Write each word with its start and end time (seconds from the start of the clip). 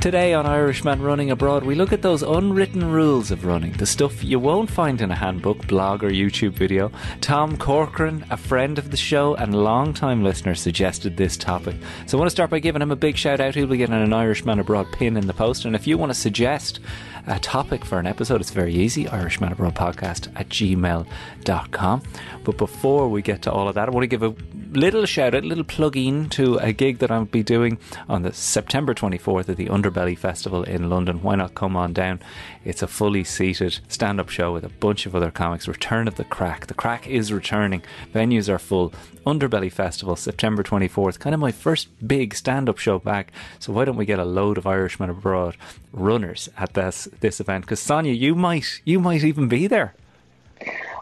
Today 0.00 0.32
on 0.32 0.46
Irishman 0.46 1.02
Running 1.02 1.32
Abroad, 1.32 1.64
we 1.64 1.74
look 1.74 1.92
at 1.92 2.02
those 2.02 2.22
unwritten 2.22 2.88
rules 2.92 3.32
of 3.32 3.44
running, 3.44 3.72
the 3.72 3.84
stuff 3.84 4.22
you 4.22 4.38
won't 4.38 4.70
find 4.70 5.00
in 5.00 5.10
a 5.10 5.16
handbook, 5.16 5.66
blog, 5.66 6.04
or 6.04 6.10
YouTube 6.10 6.52
video. 6.52 6.92
Tom 7.20 7.56
Corcoran, 7.56 8.24
a 8.30 8.36
friend 8.36 8.78
of 8.78 8.92
the 8.92 8.96
show 8.96 9.34
and 9.34 9.56
long-time 9.56 10.22
listener, 10.22 10.54
suggested 10.54 11.16
this 11.16 11.36
topic. 11.36 11.74
So 12.06 12.16
I 12.16 12.20
want 12.20 12.28
to 12.28 12.30
start 12.30 12.48
by 12.48 12.60
giving 12.60 12.80
him 12.80 12.92
a 12.92 12.96
big 12.96 13.16
shout 13.16 13.40
out. 13.40 13.56
He'll 13.56 13.66
be 13.66 13.76
getting 13.76 13.96
an 13.96 14.12
Irishman 14.12 14.60
Abroad 14.60 14.86
pin 14.92 15.16
in 15.16 15.26
the 15.26 15.34
post. 15.34 15.64
And 15.64 15.74
if 15.74 15.84
you 15.84 15.98
want 15.98 16.10
to 16.10 16.18
suggest 16.18 16.78
a 17.26 17.40
topic 17.40 17.84
for 17.84 17.98
an 17.98 18.06
episode, 18.06 18.40
it's 18.40 18.50
very 18.50 18.74
easy 18.74 19.08
Irishman 19.08 19.50
Abroad 19.50 19.74
podcast 19.74 20.28
at 20.36 20.48
gmail.com. 20.48 22.02
But 22.44 22.56
before 22.56 23.08
we 23.08 23.20
get 23.20 23.42
to 23.42 23.52
all 23.52 23.68
of 23.68 23.74
that, 23.74 23.88
I 23.88 23.90
want 23.90 24.04
to 24.04 24.06
give 24.06 24.22
a 24.22 24.30
little 24.72 25.06
shout 25.06 25.34
out, 25.34 25.44
little 25.44 25.64
plug 25.64 25.96
in 25.96 26.28
to 26.30 26.56
a 26.58 26.72
gig 26.72 26.98
that 26.98 27.10
I'll 27.10 27.24
be 27.24 27.42
doing 27.42 27.78
on 28.08 28.22
the 28.22 28.32
September 28.32 28.94
24th 28.94 29.48
at 29.48 29.56
the 29.56 29.66
Underbelly 29.66 30.16
Festival 30.16 30.62
in 30.62 30.90
London. 30.90 31.22
Why 31.22 31.36
not 31.36 31.54
come 31.54 31.76
on 31.76 31.92
down? 31.92 32.20
It's 32.64 32.82
a 32.82 32.86
fully 32.86 33.24
seated 33.24 33.80
stand 33.88 34.20
up 34.20 34.28
show 34.28 34.52
with 34.52 34.64
a 34.64 34.68
bunch 34.68 35.06
of 35.06 35.14
other 35.14 35.30
comics. 35.30 35.68
Return 35.68 36.08
of 36.08 36.16
the 36.16 36.24
Crack. 36.24 36.66
The 36.66 36.74
Crack 36.74 37.06
is 37.06 37.32
returning. 37.32 37.82
Venues 38.14 38.48
are 38.48 38.58
full. 38.58 38.92
Underbelly 39.26 39.70
Festival, 39.70 40.16
September 40.16 40.62
24th. 40.62 41.18
Kind 41.18 41.34
of 41.34 41.40
my 41.40 41.52
first 41.52 41.88
big 42.06 42.34
stand 42.34 42.68
up 42.68 42.78
show 42.78 42.98
back. 42.98 43.32
So 43.58 43.72
why 43.72 43.84
don't 43.84 43.96
we 43.96 44.06
get 44.06 44.18
a 44.18 44.24
load 44.24 44.58
of 44.58 44.66
Irishmen 44.66 45.10
abroad 45.10 45.56
runners 45.92 46.48
at 46.56 46.74
this 46.74 47.08
this 47.20 47.40
event? 47.40 47.64
Because 47.64 47.80
Sonia, 47.80 48.12
you 48.12 48.34
might 48.34 48.80
you 48.84 49.00
might 49.00 49.24
even 49.24 49.48
be 49.48 49.66
there. 49.66 49.94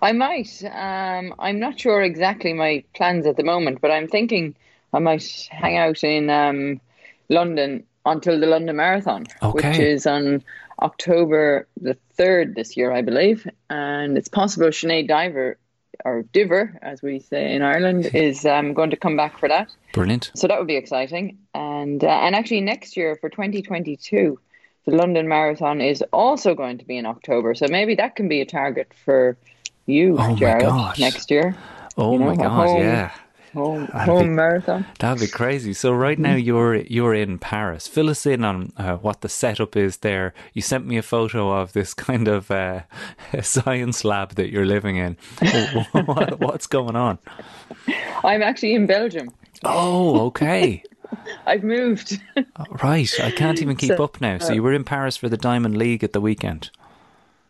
I 0.03 0.13
might. 0.13 0.63
Um, 0.65 1.35
I'm 1.39 1.59
not 1.59 1.79
sure 1.81 2.03
exactly 2.03 2.53
my 2.53 2.85
plans 2.95 3.27
at 3.27 3.37
the 3.37 3.45
moment, 3.45 3.81
but 3.81 3.91
I'm 3.91 4.09
thinking 4.09 4.55
I 4.93 4.99
might 4.99 5.49
hang 5.51 5.77
out 5.77 6.03
in 6.05 6.31
um, 6.31 6.81
London 7.29 7.85
until 8.05 8.39
the 8.39 8.47
London 8.47 8.77
Marathon, 8.77 9.27
Okay. 9.43 9.69
which 9.69 9.79
is 9.81 10.07
on 10.07 10.43
October 10.81 11.67
the 11.81 11.97
3rd 12.19 12.55
this 12.55 12.77
year, 12.77 12.93
I 12.93 13.03
believe. 13.03 13.49
And 13.69 14.17
it's 14.17 14.29
possible 14.29 14.69
Sinead 14.69 15.09
Diver, 15.09 15.59
or 16.05 16.23
Diver, 16.33 16.79
as 16.83 17.03
we 17.03 17.19
say 17.21 17.53
in 17.55 17.63
Ireland, 17.63 18.11
is 18.15 18.45
um, 18.47 18.75
going 18.75 18.91
to 18.91 18.97
come 18.97 19.17
back 19.17 19.39
for 19.39 19.49
that. 19.49 19.69
Brilliant. 19.93 20.31
So 20.35 20.47
that 20.47 20.59
would 20.59 20.69
be 20.69 20.77
exciting. 20.77 21.39
And 21.55 22.03
uh, 22.05 22.09
and 22.09 22.35
actually 22.35 22.61
next 22.61 22.97
year 22.97 23.17
for 23.17 23.29
2022, 23.29 24.39
the 24.85 24.95
London 24.95 25.27
Marathon 25.27 25.81
is 25.81 26.03
also 26.13 26.55
going 26.55 26.79
to 26.79 26.85
be 26.85 26.97
in 26.97 27.07
October. 27.07 27.55
So 27.55 27.67
maybe 27.69 27.97
that 27.97 28.15
can 28.15 28.29
be 28.29 28.41
a 28.41 28.47
target 28.47 28.93
for 29.05 29.37
you, 29.87 30.17
Oh 30.19 30.35
Jared, 30.37 30.63
gosh. 30.63 30.99
next 30.99 31.31
year. 31.31 31.55
Oh 31.97 32.13
You 32.13 32.19
know, 32.19 32.27
my 32.27 32.37
god, 32.37 32.69
home- 32.69 32.81
yeah. 32.83 33.11
Home, 33.55 33.89
That'd 33.91 34.19
be- 34.19 34.29
marathon. 34.29 34.85
That'd 34.99 35.19
be 35.21 35.29
crazy. 35.29 35.73
So 35.73 35.91
right 35.93 36.19
now 36.19 36.35
you're 36.35 36.75
you're 36.77 37.15
in 37.15 37.39
Paris. 37.39 37.89
Fill 37.89 38.11
us 38.11 38.27
in 38.27 38.45
on 38.45 38.71
uh, 38.77 38.97
what 38.97 39.23
the 39.23 39.31
setup 39.31 39.77
is 39.77 39.99
there. 39.99 40.35
You 40.53 40.61
sent 40.61 40.87
me 40.87 40.99
a 40.99 41.03
photo 41.03 41.53
of 41.59 41.73
this 41.73 41.95
kind 42.09 42.29
of 42.29 42.51
uh, 42.51 42.83
science 43.43 44.05
lab 44.05 44.35
that 44.35 44.51
you're 44.51 44.67
living 44.67 44.97
in. 44.97 45.17
what, 46.05 46.39
what's 46.39 46.67
going 46.67 46.97
on? 46.97 47.19
I'm 48.23 48.43
actually 48.43 48.75
in 48.75 48.85
Belgium. 48.87 49.31
Oh, 49.65 50.27
okay. 50.27 50.83
I've 51.47 51.63
moved. 51.65 52.21
Right. 52.83 53.11
I 53.21 53.31
can't 53.31 53.63
even 53.63 53.77
keep 53.77 53.97
So, 53.97 54.05
up 54.05 54.21
now. 54.21 54.37
So 54.39 54.53
you 54.53 54.63
were 54.63 54.75
in 54.75 54.85
Paris 54.85 55.17
for 55.17 55.31
the 55.31 55.39
Diamond 55.39 55.79
League 55.79 56.05
at 56.05 56.13
the 56.13 56.21
weekend. 56.21 56.71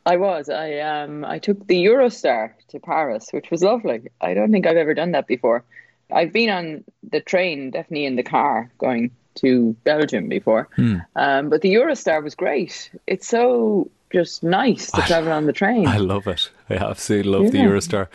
I 0.06 0.16
was. 0.16 0.48
I 0.48 0.78
um 0.78 1.24
I 1.24 1.38
took 1.38 1.66
the 1.66 1.84
Eurostar 1.84 2.52
to 2.68 2.78
Paris, 2.78 3.30
which 3.32 3.50
was 3.50 3.62
lovely. 3.62 4.02
I 4.20 4.34
don't 4.34 4.52
think 4.52 4.66
I've 4.66 4.76
ever 4.76 4.94
done 4.94 5.10
that 5.12 5.26
before. 5.26 5.64
I've 6.12 6.32
been 6.32 6.50
on 6.50 6.84
the 7.02 7.20
train, 7.20 7.72
definitely 7.72 8.06
in 8.06 8.14
the 8.14 8.22
car 8.22 8.70
going 8.78 9.10
to 9.36 9.74
Belgium 9.82 10.28
before. 10.28 10.68
Hmm. 10.76 10.98
Um, 11.16 11.48
but 11.50 11.60
the 11.62 11.74
Eurostar 11.74 12.22
was 12.22 12.36
great. 12.36 12.90
It's 13.08 13.26
so 13.26 13.90
just 14.12 14.42
nice 14.42 14.90
to 14.92 15.00
travel 15.02 15.32
on 15.32 15.46
the 15.46 15.52
train. 15.52 15.86
I 15.86 15.98
love 15.98 16.26
it. 16.26 16.50
I 16.70 16.74
absolutely 16.74 17.30
love 17.32 17.50
the 17.52 17.58
Eurostar. 17.58 18.08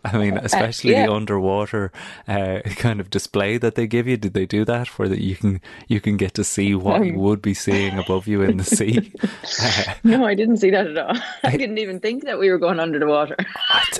I 0.04 0.18
mean, 0.18 0.36
especially 0.38 0.92
yeah. 0.92 1.06
the 1.06 1.12
underwater 1.12 1.90
uh, 2.28 2.60
kind 2.76 3.00
of 3.00 3.10
display 3.10 3.58
that 3.58 3.74
they 3.74 3.86
give 3.86 4.06
you. 4.06 4.16
Did 4.16 4.34
they 4.34 4.46
do 4.46 4.64
that 4.64 4.88
where 4.98 5.08
that 5.08 5.20
you 5.20 5.34
can 5.36 5.60
you 5.88 6.00
can 6.00 6.16
get 6.16 6.34
to 6.34 6.44
see 6.44 6.74
what 6.74 7.04
you 7.04 7.12
Um. 7.14 7.18
would 7.18 7.42
be 7.42 7.54
seeing 7.54 7.98
above 7.98 8.26
you 8.26 8.42
in 8.42 8.56
the 8.58 8.64
sea? 8.78 9.12
Uh, 9.22 9.94
No, 10.04 10.24
I 10.26 10.34
didn't 10.34 10.58
see 10.58 10.70
that 10.70 10.86
at 10.86 10.98
all. 10.98 11.16
I 11.44 11.56
didn't 11.56 11.78
even 11.78 12.00
think 12.00 12.24
that 12.24 12.38
we 12.38 12.50
were 12.50 12.58
going 12.58 12.80
under 12.80 12.98
the 12.98 13.06
water. 13.06 13.36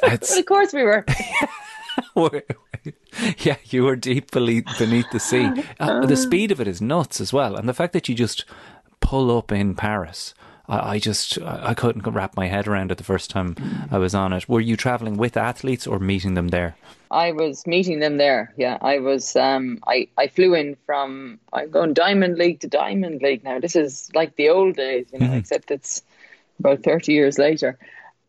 but 0.03 0.31
of 0.38 0.47
course 0.47 0.72
we 0.72 0.82
were. 0.84 1.04
yeah, 3.38 3.56
you 3.65 3.84
were 3.84 3.97
deep 3.97 4.31
beneath, 4.31 4.66
beneath 4.78 5.10
the 5.10 5.20
sea. 5.20 5.50
Uh, 5.81 6.06
the 6.06 6.16
speed 6.16 6.50
of 6.53 6.60
it 6.60 6.69
is 6.69 6.81
nuts 6.81 7.20
as 7.20 7.32
well, 7.32 7.56
and 7.56 7.69
the 7.69 7.75
fact 7.75 7.92
that 7.92 8.09
you 8.09 8.15
just 8.15 8.44
pull 9.00 9.36
up 9.36 9.50
in 9.53 9.75
Paris. 9.75 10.34
I, 10.69 10.94
I 10.94 10.99
just 10.99 11.38
I 11.43 11.75
couldn't 11.75 12.06
wrap 12.06 12.37
my 12.37 12.47
head 12.47 12.66
around 12.66 12.91
it 12.91 12.99
the 12.99 13.04
first 13.04 13.31
time 13.31 13.56
I 13.91 13.99
was 13.99 14.15
on 14.15 14.32
it. 14.32 14.49
Were 14.49 14.60
you 14.60 14.77
traveling 14.77 15.16
with 15.16 15.37
athletes 15.37 15.87
or 15.87 15.99
meeting 15.99 16.34
them 16.34 16.49
there? 16.49 16.77
I 17.10 17.32
was 17.32 17.66
meeting 17.66 18.00
them 18.00 18.16
there. 18.16 18.53
Yeah, 18.56 18.78
I 18.81 18.99
was. 18.99 19.37
Um, 19.37 19.78
I 19.87 20.09
I 20.19 20.28
flew 20.28 20.54
in 20.54 20.77
from. 20.87 21.38
I'm 21.53 21.71
going 21.71 21.94
Diamond 21.94 22.38
League 22.38 22.60
to 22.60 22.69
Diamond 22.69 23.22
League 23.22 23.44
now. 23.44 23.60
This 23.60 23.77
is 23.77 24.10
like 24.15 24.37
the 24.37 24.49
old 24.49 24.77
days, 24.77 25.06
you 25.12 25.21
know, 25.21 25.32
except 25.34 25.71
it's 25.71 26.03
about 26.59 26.83
thirty 26.83 27.12
years 27.12 27.38
later. 27.38 27.78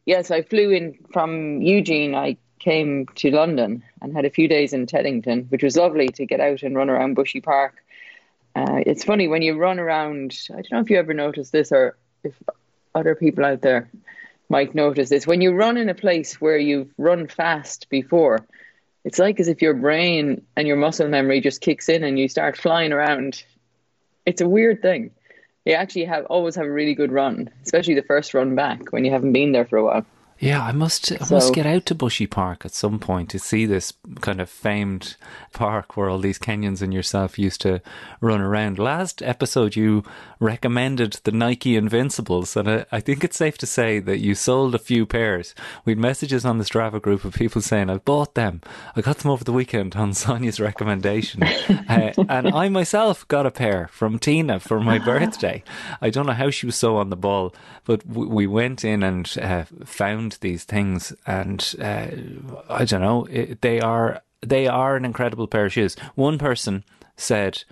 Yes, 0.05 0.31
I 0.31 0.41
flew 0.41 0.71
in 0.71 0.97
from 1.11 1.61
Eugene. 1.61 2.15
I 2.15 2.37
came 2.59 3.05
to 3.15 3.31
London 3.31 3.83
and 4.01 4.15
had 4.15 4.25
a 4.25 4.29
few 4.29 4.47
days 4.47 4.73
in 4.73 4.85
Teddington, 4.85 5.45
which 5.49 5.63
was 5.63 5.75
lovely 5.75 6.09
to 6.09 6.25
get 6.25 6.39
out 6.39 6.63
and 6.63 6.75
run 6.75 6.89
around 6.89 7.15
Bushy 7.15 7.41
Park. 7.41 7.83
Uh, 8.55 8.81
it's 8.85 9.03
funny 9.03 9.27
when 9.27 9.41
you 9.41 9.55
run 9.55 9.79
around. 9.79 10.37
I 10.49 10.55
don't 10.55 10.71
know 10.71 10.79
if 10.79 10.89
you 10.89 10.97
ever 10.97 11.13
noticed 11.13 11.51
this 11.51 11.71
or 11.71 11.97
if 12.23 12.33
other 12.95 13.15
people 13.15 13.45
out 13.45 13.61
there 13.61 13.89
might 14.49 14.75
notice 14.75 15.09
this. 15.09 15.27
When 15.27 15.41
you 15.41 15.51
run 15.51 15.77
in 15.77 15.89
a 15.89 15.95
place 15.95 16.39
where 16.39 16.57
you've 16.57 16.93
run 16.97 17.27
fast 17.27 17.89
before, 17.89 18.45
it's 19.03 19.19
like 19.19 19.39
as 19.39 19.47
if 19.47 19.61
your 19.61 19.73
brain 19.73 20.45
and 20.55 20.67
your 20.67 20.77
muscle 20.77 21.07
memory 21.07 21.41
just 21.41 21.61
kicks 21.61 21.89
in 21.89 22.03
and 22.03 22.17
you 22.17 22.27
start 22.27 22.57
flying 22.57 22.91
around. 22.91 23.43
It's 24.25 24.41
a 24.41 24.49
weird 24.49 24.81
thing. 24.81 25.11
You 25.65 25.73
actually 25.73 26.05
have 26.05 26.25
always 26.25 26.55
have 26.55 26.65
a 26.65 26.71
really 26.71 26.95
good 26.95 27.11
run, 27.11 27.49
especially 27.63 27.95
the 27.95 28.03
first 28.03 28.33
run 28.33 28.55
back 28.55 28.91
when 28.91 29.03
you 29.05 29.11
haven't 29.11 29.33
been 29.33 29.51
there 29.51 29.65
for 29.65 29.77
a 29.77 29.83
while. 29.83 30.05
Yeah, 30.39 30.61
I 30.61 30.71
must 30.71 31.11
I 31.11 31.25
must 31.31 31.53
get 31.53 31.65
out 31.65 31.87
to 31.87 31.95
Bushy 31.95 32.27
Park 32.27 32.63
at 32.63 32.73
some 32.73 32.99
point 32.99 33.29
to 33.31 33.39
see 33.39 33.65
this 33.65 33.91
kind 34.21 34.39
of 34.39 34.49
famed 34.49 35.15
park 35.51 35.97
where 35.97 36.09
all 36.09 36.19
these 36.19 36.37
Kenyans 36.37 36.83
and 36.83 36.93
yourself 36.93 37.39
used 37.39 37.59
to 37.61 37.81
run 38.21 38.39
around. 38.39 38.77
Last 38.77 39.23
episode, 39.23 39.75
you 39.75 40.03
recommended 40.39 41.13
the 41.23 41.31
Nike 41.31 41.75
Invincibles, 41.75 42.55
and 42.55 42.69
I, 42.69 42.85
I 42.91 42.99
think 42.99 43.23
it's 43.23 43.37
safe 43.37 43.57
to 43.57 43.65
say 43.65 43.97
that 43.99 44.19
you 44.19 44.35
sold 44.35 44.75
a 44.75 44.79
few 44.79 45.07
pairs. 45.07 45.55
We 45.85 45.91
had 45.91 45.97
messages 45.97 46.45
on 46.45 46.59
the 46.59 46.63
Strava 46.65 47.01
group 47.01 47.25
of 47.25 47.33
people 47.33 47.61
saying, 47.61 47.89
"I 47.89 47.97
bought 47.97 48.35
them. 48.35 48.61
I 48.95 49.01
got 49.01 49.17
them 49.17 49.31
over 49.31 49.43
the 49.43 49.53
weekend 49.53 49.95
on 49.95 50.13
Sonia's 50.13 50.59
recommendation," 50.59 51.41
uh, 51.41 52.13
and 52.29 52.49
I 52.49 52.69
myself 52.69 53.27
got 53.27 53.47
a 53.47 53.51
pair 53.51 53.87
from 53.91 54.19
Tina 54.19 54.59
for 54.59 54.79
my 54.79 54.99
birthday. 54.99 55.63
I 55.99 56.11
don't 56.11 56.27
know 56.27 56.33
how 56.33 56.51
she 56.51 56.67
was 56.67 56.75
so 56.75 56.97
on 56.97 57.09
the 57.09 57.15
ball, 57.15 57.55
but 57.85 58.07
w- 58.07 58.29
we 58.29 58.45
went 58.45 58.85
in 58.85 59.01
and 59.01 59.35
uh, 59.41 59.63
found 59.83 60.26
these 60.33 60.63
things, 60.63 61.13
and 61.25 61.75
uh, 61.79 62.07
I 62.69 62.85
don't 62.85 63.01
know. 63.01 63.25
It, 63.25 63.61
they 63.61 63.79
are 63.79 64.21
they 64.41 64.67
are 64.67 64.95
an 64.95 65.05
incredible 65.05 65.47
pair 65.47 65.65
of 65.65 65.73
shoes. 65.73 65.95
One 66.15 66.37
person 66.37 66.83
said. 67.15 67.63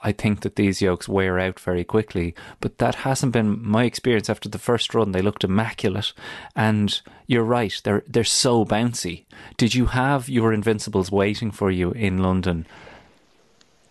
I 0.00 0.12
think 0.12 0.42
that 0.42 0.54
these 0.54 0.80
yokes 0.80 1.08
wear 1.08 1.40
out 1.40 1.58
very 1.58 1.82
quickly, 1.82 2.32
but 2.60 2.78
that 2.78 2.94
hasn't 2.94 3.32
been 3.32 3.60
my 3.60 3.82
experience 3.82 4.30
after 4.30 4.48
the 4.48 4.56
first 4.56 4.94
run. 4.94 5.10
They 5.10 5.22
looked 5.22 5.42
immaculate, 5.42 6.12
and 6.54 7.00
you're 7.26 7.42
right; 7.42 7.74
they're 7.82 8.04
they're 8.06 8.22
so 8.22 8.64
bouncy. 8.64 9.24
Did 9.56 9.74
you 9.74 9.86
have 9.86 10.28
your 10.28 10.52
Invincibles 10.52 11.10
waiting 11.10 11.50
for 11.50 11.68
you 11.72 11.90
in 11.90 12.18
London? 12.18 12.64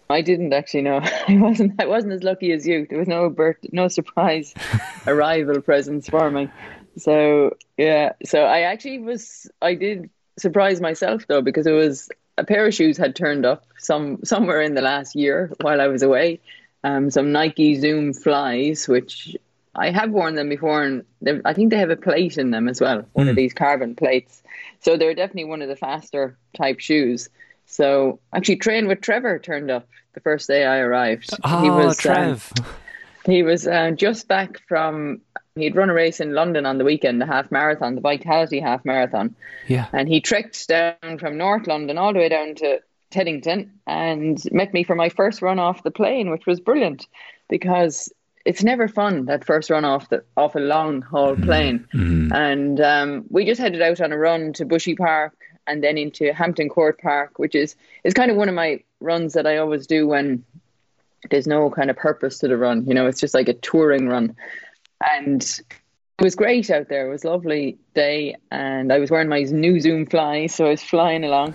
I 0.10 0.22
didn't 0.22 0.54
actually 0.54 0.84
know. 0.84 1.02
I 1.28 1.38
wasn't. 1.38 1.82
I 1.82 1.86
wasn't 1.86 2.14
as 2.14 2.24
lucky 2.24 2.52
as 2.52 2.66
you. 2.66 2.88
There 2.90 3.00
was 3.00 3.08
no 3.08 3.30
birth, 3.30 3.58
no 3.72 3.88
surprise 3.88 4.54
arrival 5.08 5.62
presents 5.62 6.10
for 6.10 6.32
me. 6.32 6.50
So 6.98 7.58
yeah. 7.78 8.14
So 8.26 8.44
I 8.44 8.62
actually 8.62 9.00
was. 9.00 9.50
I 9.62 9.76
did 9.76 10.10
surprise 10.38 10.80
myself 10.82 11.26
though 11.28 11.42
because 11.42 11.68
it 11.68 11.72
was 11.72 12.10
a 12.38 12.44
pair 12.44 12.68
of 12.68 12.74
shoes 12.74 12.98
had 12.98 13.16
turned 13.16 13.46
up 13.46 13.66
some 13.78 14.24
somewhere 14.24 14.62
in 14.62 14.76
the 14.76 14.82
last 14.82 15.16
year 15.16 15.52
while 15.62 15.82
I 15.82 15.88
was 15.88 16.04
away. 16.04 16.40
Um, 16.84 17.10
some 17.10 17.32
Nike 17.32 17.80
Zoom 17.80 18.14
Flies, 18.14 18.88
which 18.88 19.36
I 19.76 19.92
have 19.92 20.12
worn 20.12 20.36
them 20.36 20.50
before, 20.50 20.84
and 20.84 21.06
I 21.46 21.54
think 21.54 21.72
they 21.72 21.78
have 21.78 21.90
a 21.90 21.96
plate 21.96 22.38
in 22.38 22.52
them 22.52 22.68
as 22.68 22.80
well. 22.80 23.06
One 23.14 23.28
of 23.28 23.36
these 23.36 23.54
carbon 23.54 23.96
plates. 23.96 24.42
So 24.80 24.96
they're 24.96 25.16
definitely 25.16 25.46
one 25.46 25.62
of 25.62 25.70
the 25.70 25.76
faster 25.76 26.38
type 26.56 26.80
shoes. 26.80 27.30
So 27.66 28.20
actually, 28.34 28.58
train 28.58 28.88
with 28.88 29.02
Trevor 29.02 29.40
turned 29.40 29.70
up 29.70 29.88
the 30.14 30.20
first 30.22 30.48
day 30.48 30.66
I 30.66 30.78
arrived. 30.78 31.30
Oh, 31.44 31.62
he 31.62 31.70
was 31.70 31.98
Trev. 31.98 32.52
Um, 32.58 32.66
he 33.26 33.44
was 33.44 33.68
uh, 33.68 33.92
just 33.92 34.28
back 34.28 34.62
from. 34.68 35.22
He'd 35.58 35.76
run 35.76 35.90
a 35.90 35.94
race 35.94 36.20
in 36.20 36.34
London 36.34 36.66
on 36.66 36.78
the 36.78 36.86
weekend, 36.86 37.22
the 37.22 37.26
half 37.26 37.52
marathon, 37.52 37.96
the 37.96 38.02
Vitality 38.02 38.60
half 38.60 38.84
marathon, 38.86 39.36
yeah. 39.68 39.88
and 39.94 40.08
he 40.08 40.22
trekked 40.22 40.68
down 40.68 41.18
from 41.20 41.38
North 41.38 41.68
London 41.68 41.98
all 41.98 42.14
the 42.14 42.20
way 42.20 42.30
down 42.30 42.56
to 42.56 42.80
Teddington 43.12 43.72
and 43.86 44.42
met 44.52 44.74
me 44.74 44.84
for 44.84 44.96
my 44.96 45.10
first 45.10 45.42
run 45.42 45.60
off 45.60 45.84
the 45.84 45.92
plane, 45.92 46.30
which 46.30 46.46
was 46.46 46.60
brilliant 46.60 47.08
because 47.50 48.12
it's 48.46 48.64
never 48.64 48.88
fun 48.88 49.26
that 49.26 49.46
first 49.46 49.70
run 49.70 49.86
off 49.86 50.10
the 50.10 50.24
off 50.38 50.56
a 50.56 50.60
long 50.60 51.02
haul 51.02 51.36
plane. 51.36 51.86
And 52.32 52.80
um, 52.80 53.26
we 53.30 53.46
just 53.46 53.60
headed 53.60 53.82
out 53.82 54.00
on 54.02 54.12
a 54.14 54.18
run 54.18 54.54
to 54.54 54.66
Bushy 54.66 54.96
Park 54.96 55.38
and 55.68 55.84
then 55.84 55.98
into 55.98 56.34
Hampton 56.34 56.70
Court 56.70 57.00
Park, 57.02 57.40
which 57.40 57.56
is 57.56 57.76
is 58.04 58.14
kind 58.14 58.32
of 58.32 58.38
one 58.38 58.50
of 58.50 58.56
my 58.56 58.82
runs 59.02 59.34
that 59.34 59.46
I 59.46 59.58
always 59.58 59.86
do 59.86 60.08
when 60.08 60.44
there's 61.30 61.48
no 61.48 61.70
kind 61.70 61.90
of 61.90 61.98
purpose 61.98 62.40
to 62.40 62.48
the 62.48 62.58
run. 62.58 62.86
You 62.86 62.94
know, 62.94 63.08
it's 63.08 63.20
just 63.20 63.34
like 63.34 63.50
a 63.50 63.54
touring 63.54 64.08
run. 64.08 64.36
And 65.02 65.42
it 66.20 66.24
was 66.24 66.36
great 66.36 66.72
out 66.72 66.90
there. 66.90 67.08
It 67.08 67.12
was 67.12 67.24
a 67.24 67.30
lovely 67.30 67.78
day, 67.94 68.36
and 68.50 68.92
I 68.92 68.98
was 68.98 69.12
wearing 69.12 69.30
my 69.30 69.42
new 69.44 69.80
Zoom 69.80 70.06
Fly, 70.06 70.48
so 70.48 70.66
I 70.66 70.70
was 70.70 70.82
flying 70.82 71.24
along. 71.24 71.54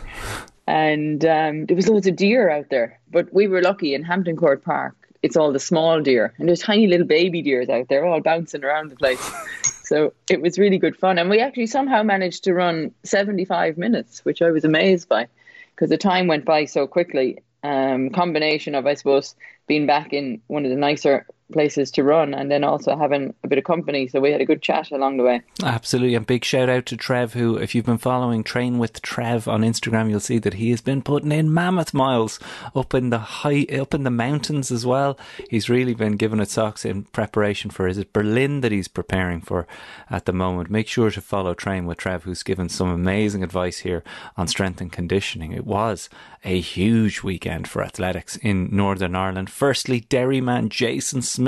And 0.68 1.24
um, 1.24 1.66
there 1.66 1.74
was 1.74 1.88
loads 1.88 2.06
of 2.06 2.14
deer 2.14 2.48
out 2.48 2.70
there, 2.70 3.00
but 3.10 3.32
we 3.34 3.48
were 3.48 3.60
lucky 3.60 3.94
in 3.94 4.04
Hampton 4.04 4.36
Court 4.36 4.64
Park. 4.64 4.94
It's 5.22 5.36
all 5.36 5.52
the 5.52 5.58
small 5.58 6.00
deer, 6.00 6.32
and 6.38 6.48
there's 6.48 6.60
tiny 6.60 6.86
little 6.86 7.06
baby 7.06 7.42
deers 7.42 7.68
out 7.68 7.88
there, 7.88 8.04
all 8.04 8.20
bouncing 8.20 8.64
around 8.64 8.90
the 8.90 8.96
place. 8.96 9.30
So 9.84 10.14
it 10.30 10.40
was 10.40 10.58
really 10.58 10.78
good 10.78 10.96
fun, 10.96 11.18
and 11.18 11.28
we 11.28 11.40
actually 11.40 11.66
somehow 11.66 12.02
managed 12.02 12.44
to 12.44 12.54
run 12.54 12.92
75 13.02 13.76
minutes, 13.76 14.24
which 14.24 14.40
I 14.40 14.50
was 14.50 14.64
amazed 14.64 15.06
by, 15.06 15.26
because 15.74 15.90
the 15.90 15.98
time 15.98 16.28
went 16.28 16.46
by 16.46 16.64
so 16.64 16.86
quickly. 16.86 17.42
Um, 17.62 18.08
combination 18.08 18.74
of, 18.74 18.86
I 18.86 18.94
suppose, 18.94 19.34
being 19.66 19.86
back 19.86 20.14
in 20.14 20.40
one 20.46 20.64
of 20.64 20.70
the 20.70 20.78
nicer 20.78 21.26
places 21.52 21.90
to 21.92 22.02
run 22.02 22.34
and 22.34 22.50
then 22.50 22.64
also 22.64 22.96
having 22.96 23.34
a 23.44 23.48
bit 23.48 23.58
of 23.58 23.64
company. 23.64 24.08
So 24.08 24.20
we 24.20 24.32
had 24.32 24.40
a 24.40 24.46
good 24.46 24.62
chat 24.62 24.90
along 24.90 25.18
the 25.18 25.22
way. 25.22 25.42
Absolutely. 25.62 26.14
And 26.14 26.26
big 26.26 26.44
shout 26.44 26.68
out 26.68 26.86
to 26.86 26.96
Trev, 26.96 27.34
who, 27.34 27.56
if 27.56 27.74
you've 27.74 27.86
been 27.86 27.98
following 27.98 28.42
Train 28.42 28.78
with 28.78 29.02
Trev 29.02 29.46
on 29.46 29.62
Instagram, 29.62 30.10
you'll 30.10 30.20
see 30.20 30.38
that 30.38 30.54
he 30.54 30.70
has 30.70 30.80
been 30.80 31.02
putting 31.02 31.32
in 31.32 31.52
mammoth 31.52 31.94
miles 31.94 32.40
up 32.74 32.94
in 32.94 33.10
the 33.10 33.18
high, 33.18 33.66
up 33.72 33.94
in 33.94 34.04
the 34.04 34.10
mountains 34.10 34.70
as 34.70 34.86
well. 34.86 35.18
He's 35.50 35.68
really 35.68 35.94
been 35.94 36.16
giving 36.16 36.40
it 36.40 36.50
socks 36.50 36.84
in 36.84 37.04
preparation 37.04 37.70
for, 37.70 37.86
is 37.86 37.98
it 37.98 38.12
Berlin 38.12 38.60
that 38.62 38.72
he's 38.72 38.88
preparing 38.88 39.40
for 39.40 39.66
at 40.10 40.24
the 40.24 40.32
moment? 40.32 40.70
Make 40.70 40.88
sure 40.88 41.10
to 41.10 41.20
follow 41.20 41.54
Train 41.54 41.86
with 41.86 41.98
Trev, 41.98 42.22
who's 42.22 42.42
given 42.42 42.68
some 42.68 42.88
amazing 42.88 43.42
advice 43.42 43.78
here 43.78 44.02
on 44.36 44.48
strength 44.48 44.80
and 44.80 44.90
conditioning. 44.90 45.52
It 45.52 45.66
was 45.66 46.08
a 46.44 46.60
huge 46.60 47.22
weekend 47.22 47.68
for 47.68 47.82
athletics 47.82 48.36
in 48.38 48.68
Northern 48.74 49.14
Ireland. 49.14 49.50
Firstly, 49.50 50.00
Derryman 50.00 50.68
Jason 50.68 51.22
Smith 51.22 51.41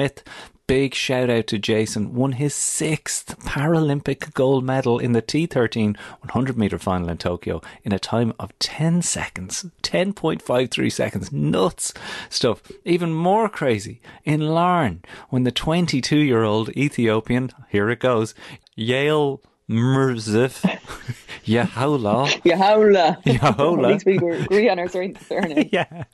big 0.67 0.95
shout 0.95 1.31
out 1.31 1.47
to 1.49 1.59
Jason. 1.59 2.15
Won 2.15 2.33
his 2.33 2.55
sixth 2.55 3.39
Paralympic 3.41 4.33
gold 4.35 4.65
medal 4.65 4.99
in 4.99 5.13
the 5.13 5.23
T13 5.23 5.97
100 5.97 6.57
meter 6.57 6.79
final 6.79 7.09
in 7.09 7.19
Tokyo 7.19 7.61
in 7.83 7.93
a 7.93 7.99
time 7.99 8.33
of 8.39 8.59
10 8.59 9.03
seconds. 9.03 9.67
10.53 9.83 10.93
seconds. 10.93 11.33
Nuts 11.33 11.93
stuff. 12.31 12.63
Even 12.85 13.13
more 13.13 13.49
crazy 13.49 14.01
in 14.25 14.49
Larne 14.49 15.03
when 15.29 15.45
the 15.45 15.53
22 15.53 16.19
year 16.19 16.43
old 16.43 16.71
Ethiopian, 16.71 17.51
here 17.69 17.91
it 17.91 18.01
goes, 18.01 18.35
Yale 18.75 19.41
Murzif, 19.71 20.61
Yehualaw. 21.47 22.29
Yehualaw. 22.43 23.23
Yehualaw. 23.25 23.85
At 23.85 24.05
least 24.05 24.07
we 24.07 24.17
agree 24.19 24.69
on 24.69 24.79
our 24.79 24.89
surname. 24.89 25.71
yeah, 25.73 26.05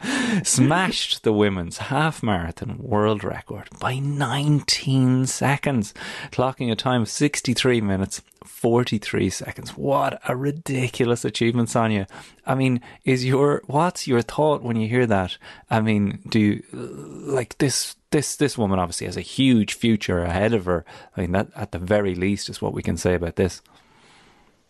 smashed 0.45 1.25
the 1.25 1.33
women's 1.33 1.79
half 1.79 2.23
marathon 2.23 2.79
world 2.79 3.25
record 3.25 3.69
by 3.81 3.99
19 3.99 5.27
seconds, 5.27 5.93
clocking 6.31 6.71
a 6.71 6.77
time 6.77 7.03
of 7.03 7.09
63 7.09 7.81
minutes 7.81 8.23
43 8.45 9.31
seconds. 9.31 9.71
What 9.77 10.21
a 10.29 10.37
ridiculous 10.37 11.25
achievement, 11.25 11.71
Sonia. 11.71 12.07
I 12.47 12.55
mean, 12.55 12.81
is 13.05 13.25
your 13.25 13.63
what's 13.67 14.07
your 14.09 14.23
thought 14.23 14.63
when 14.63 14.77
you 14.77 14.89
hear 14.89 15.07
that? 15.07 15.37
I 15.71 15.81
mean, 15.81 16.21
do 16.29 16.39
you 16.41 16.63
like 16.73 17.59
this 17.59 17.97
this 18.11 18.37
this 18.37 18.59
woman 18.59 18.79
obviously 18.79 19.07
has 19.07 19.17
a 19.17 19.21
huge 19.23 19.75
future 19.75 20.21
ahead 20.21 20.53
of 20.53 20.65
her. 20.67 20.85
I 21.17 21.23
mean, 21.23 21.33
that 21.33 21.49
at 21.55 21.73
the 21.73 21.79
very 21.79 22.15
least 22.15 22.49
is 22.49 22.61
what 22.61 22.75
we 22.75 22.83
can 22.83 22.97
say 22.97 23.15
about 23.15 23.37
this. 23.37 23.63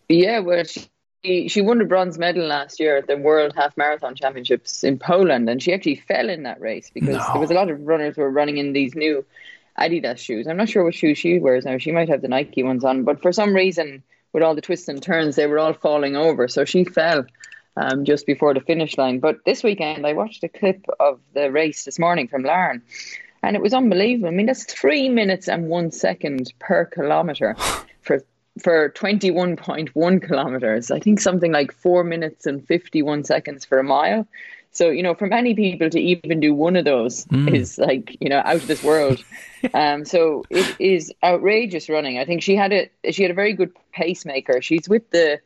Yeah, 0.09 0.39
well, 0.39 0.63
she 1.23 1.47
she 1.47 1.61
won 1.61 1.77
the 1.79 1.85
bronze 1.85 2.17
medal 2.17 2.45
last 2.45 2.79
year 2.79 2.97
at 2.97 3.07
the 3.07 3.17
World 3.17 3.53
Half 3.55 3.77
Marathon 3.77 4.15
Championships 4.15 4.83
in 4.83 4.99
Poland, 4.99 5.49
and 5.49 5.61
she 5.61 5.73
actually 5.73 5.95
fell 5.95 6.29
in 6.29 6.43
that 6.43 6.59
race 6.59 6.89
because 6.93 7.15
No. 7.15 7.25
there 7.31 7.41
was 7.41 7.51
a 7.51 7.55
lot 7.55 7.69
of 7.69 7.81
runners 7.81 8.15
who 8.15 8.21
were 8.21 8.29
running 8.31 8.57
in 8.57 8.73
these 8.73 8.95
new 8.95 9.25
Adidas 9.79 10.17
shoes. 10.17 10.47
I'm 10.47 10.57
not 10.57 10.69
sure 10.69 10.83
what 10.83 10.95
shoes 10.95 11.17
she 11.17 11.39
wears 11.39 11.65
now. 11.65 11.77
She 11.77 11.91
might 11.91 12.09
have 12.09 12.21
the 12.21 12.27
Nike 12.27 12.63
ones 12.63 12.83
on, 12.83 13.03
but 13.03 13.21
for 13.21 13.31
some 13.31 13.53
reason, 13.53 14.03
with 14.33 14.43
all 14.43 14.55
the 14.55 14.61
twists 14.61 14.87
and 14.87 15.01
turns, 15.01 15.35
they 15.35 15.47
were 15.47 15.59
all 15.59 15.73
falling 15.73 16.15
over. 16.15 16.47
So 16.47 16.65
she 16.65 16.83
fell 16.83 17.25
um, 17.77 18.05
just 18.05 18.25
before 18.25 18.53
the 18.53 18.61
finish 18.61 18.97
line. 18.97 19.19
But 19.19 19.43
this 19.45 19.63
weekend, 19.63 20.05
I 20.05 20.13
watched 20.13 20.43
a 20.43 20.49
clip 20.49 20.85
of 20.99 21.19
the 21.33 21.51
race 21.51 21.85
this 21.85 21.99
morning 21.99 22.27
from 22.27 22.43
Larne, 22.43 22.81
and 23.43 23.55
it 23.55 23.61
was 23.61 23.73
unbelievable. 23.73 24.29
I 24.29 24.31
mean, 24.31 24.45
that's 24.45 24.65
three 24.65 25.09
minutes 25.09 25.47
and 25.47 25.67
one 25.67 25.91
second 25.91 26.53
per 26.59 26.85
kilometre 26.85 27.55
for 28.01 28.23
for 28.59 28.89
21.1 28.89 30.27
kilometers. 30.27 30.91
I 30.91 30.99
think 30.99 31.21
something 31.21 31.53
like 31.53 31.71
four 31.71 32.03
minutes 32.03 32.45
and 32.45 32.65
51 32.67 33.23
seconds 33.23 33.63
for 33.63 33.79
a 33.79 33.83
mile. 33.83 34.27
So, 34.71 34.89
you 34.89 35.03
know, 35.03 35.13
for 35.13 35.27
many 35.27 35.53
people 35.53 35.89
to 35.89 35.99
even 35.99 36.39
do 36.39 36.53
one 36.53 36.75
of 36.75 36.85
those 36.85 37.27
is 37.53 37.77
like, 37.77 38.17
you 38.21 38.29
know, 38.29 38.41
out 38.43 38.55
of 38.55 38.67
this 38.67 38.83
world. 38.83 39.23
um, 39.73 40.05
so 40.05 40.43
it 40.49 40.75
is 40.79 41.13
outrageous 41.23 41.89
running. 41.89 42.17
I 42.17 42.25
think 42.25 42.41
she 42.41 42.55
had 42.55 42.71
a 42.71 43.11
she 43.11 43.21
had 43.23 43.31
a 43.31 43.35
very 43.35 43.53
good 43.53 43.73
pacemaker. 43.91 44.61
She's 44.61 44.87
with 44.87 45.09
the 45.11 45.39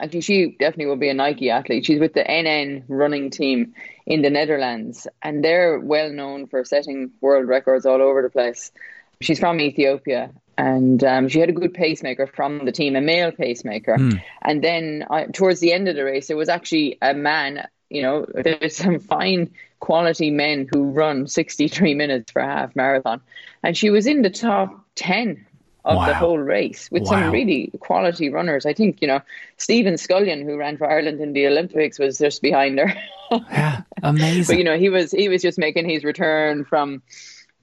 actually 0.00 0.22
she 0.22 0.56
definitely 0.58 0.86
will 0.86 0.96
be 0.96 1.08
a 1.08 1.14
Nike 1.14 1.50
athlete. 1.50 1.86
She's 1.86 2.00
with 2.00 2.14
the 2.14 2.24
NN 2.24 2.84
running 2.88 3.30
team 3.30 3.74
in 4.06 4.22
the 4.22 4.30
Netherlands 4.30 5.06
and 5.22 5.44
they're 5.44 5.78
well 5.78 6.10
known 6.10 6.46
for 6.48 6.64
setting 6.64 7.12
world 7.20 7.46
records 7.46 7.86
all 7.86 8.02
over 8.02 8.22
the 8.22 8.30
place. 8.30 8.72
She's 9.20 9.38
from 9.38 9.60
Ethiopia 9.60 10.32
and 10.58 11.02
um, 11.04 11.28
she 11.28 11.38
had 11.38 11.48
a 11.48 11.52
good 11.52 11.74
pacemaker 11.74 12.26
from 12.26 12.64
the 12.64 12.72
team, 12.72 12.96
a 12.96 13.00
male 13.00 13.32
pacemaker. 13.32 13.96
And 14.42 14.62
then 14.62 15.06
uh, 15.08 15.26
towards 15.32 15.60
the 15.60 15.72
end 15.72 15.88
of 15.88 15.96
the 15.96 16.04
race, 16.04 16.28
there 16.28 16.36
was 16.36 16.48
actually 16.48 16.98
a 17.00 17.14
man. 17.14 17.66
You 17.92 18.02
know, 18.02 18.26
there's 18.34 18.76
some 18.76 18.98
fine 18.98 19.50
quality 19.80 20.30
men 20.30 20.68
who 20.72 20.90
run 20.90 21.26
63 21.26 21.94
minutes 21.94 22.32
for 22.32 22.40
a 22.40 22.46
half 22.46 22.74
marathon, 22.74 23.20
and 23.62 23.76
she 23.76 23.90
was 23.90 24.06
in 24.06 24.22
the 24.22 24.30
top 24.30 24.70
10 24.94 25.46
of 25.84 26.06
the 26.06 26.14
whole 26.14 26.38
race 26.38 26.88
with 26.92 27.02
Wow. 27.02 27.08
some 27.10 27.32
really 27.32 27.72
quality 27.80 28.30
runners. 28.30 28.66
I 28.66 28.72
think 28.72 29.02
you 29.02 29.08
know 29.08 29.20
Stephen 29.56 29.94
Scullion, 29.98 30.44
who 30.44 30.56
ran 30.56 30.76
for 30.78 30.88
Ireland 30.88 31.20
in 31.20 31.32
the 31.32 31.46
Olympics, 31.48 31.98
was 31.98 32.18
just 32.18 32.42
behind 32.42 32.78
her. 32.78 32.92
Yeah, 33.50 33.80
amazing. 34.02 34.44
But 34.54 34.58
you 34.58 34.64
know, 34.64 34.78
he 34.78 34.90
was 34.90 35.10
he 35.10 35.28
was 35.28 35.40
just 35.42 35.58
making 35.58 35.88
his 35.88 36.04
return 36.04 36.64
from, 36.66 37.02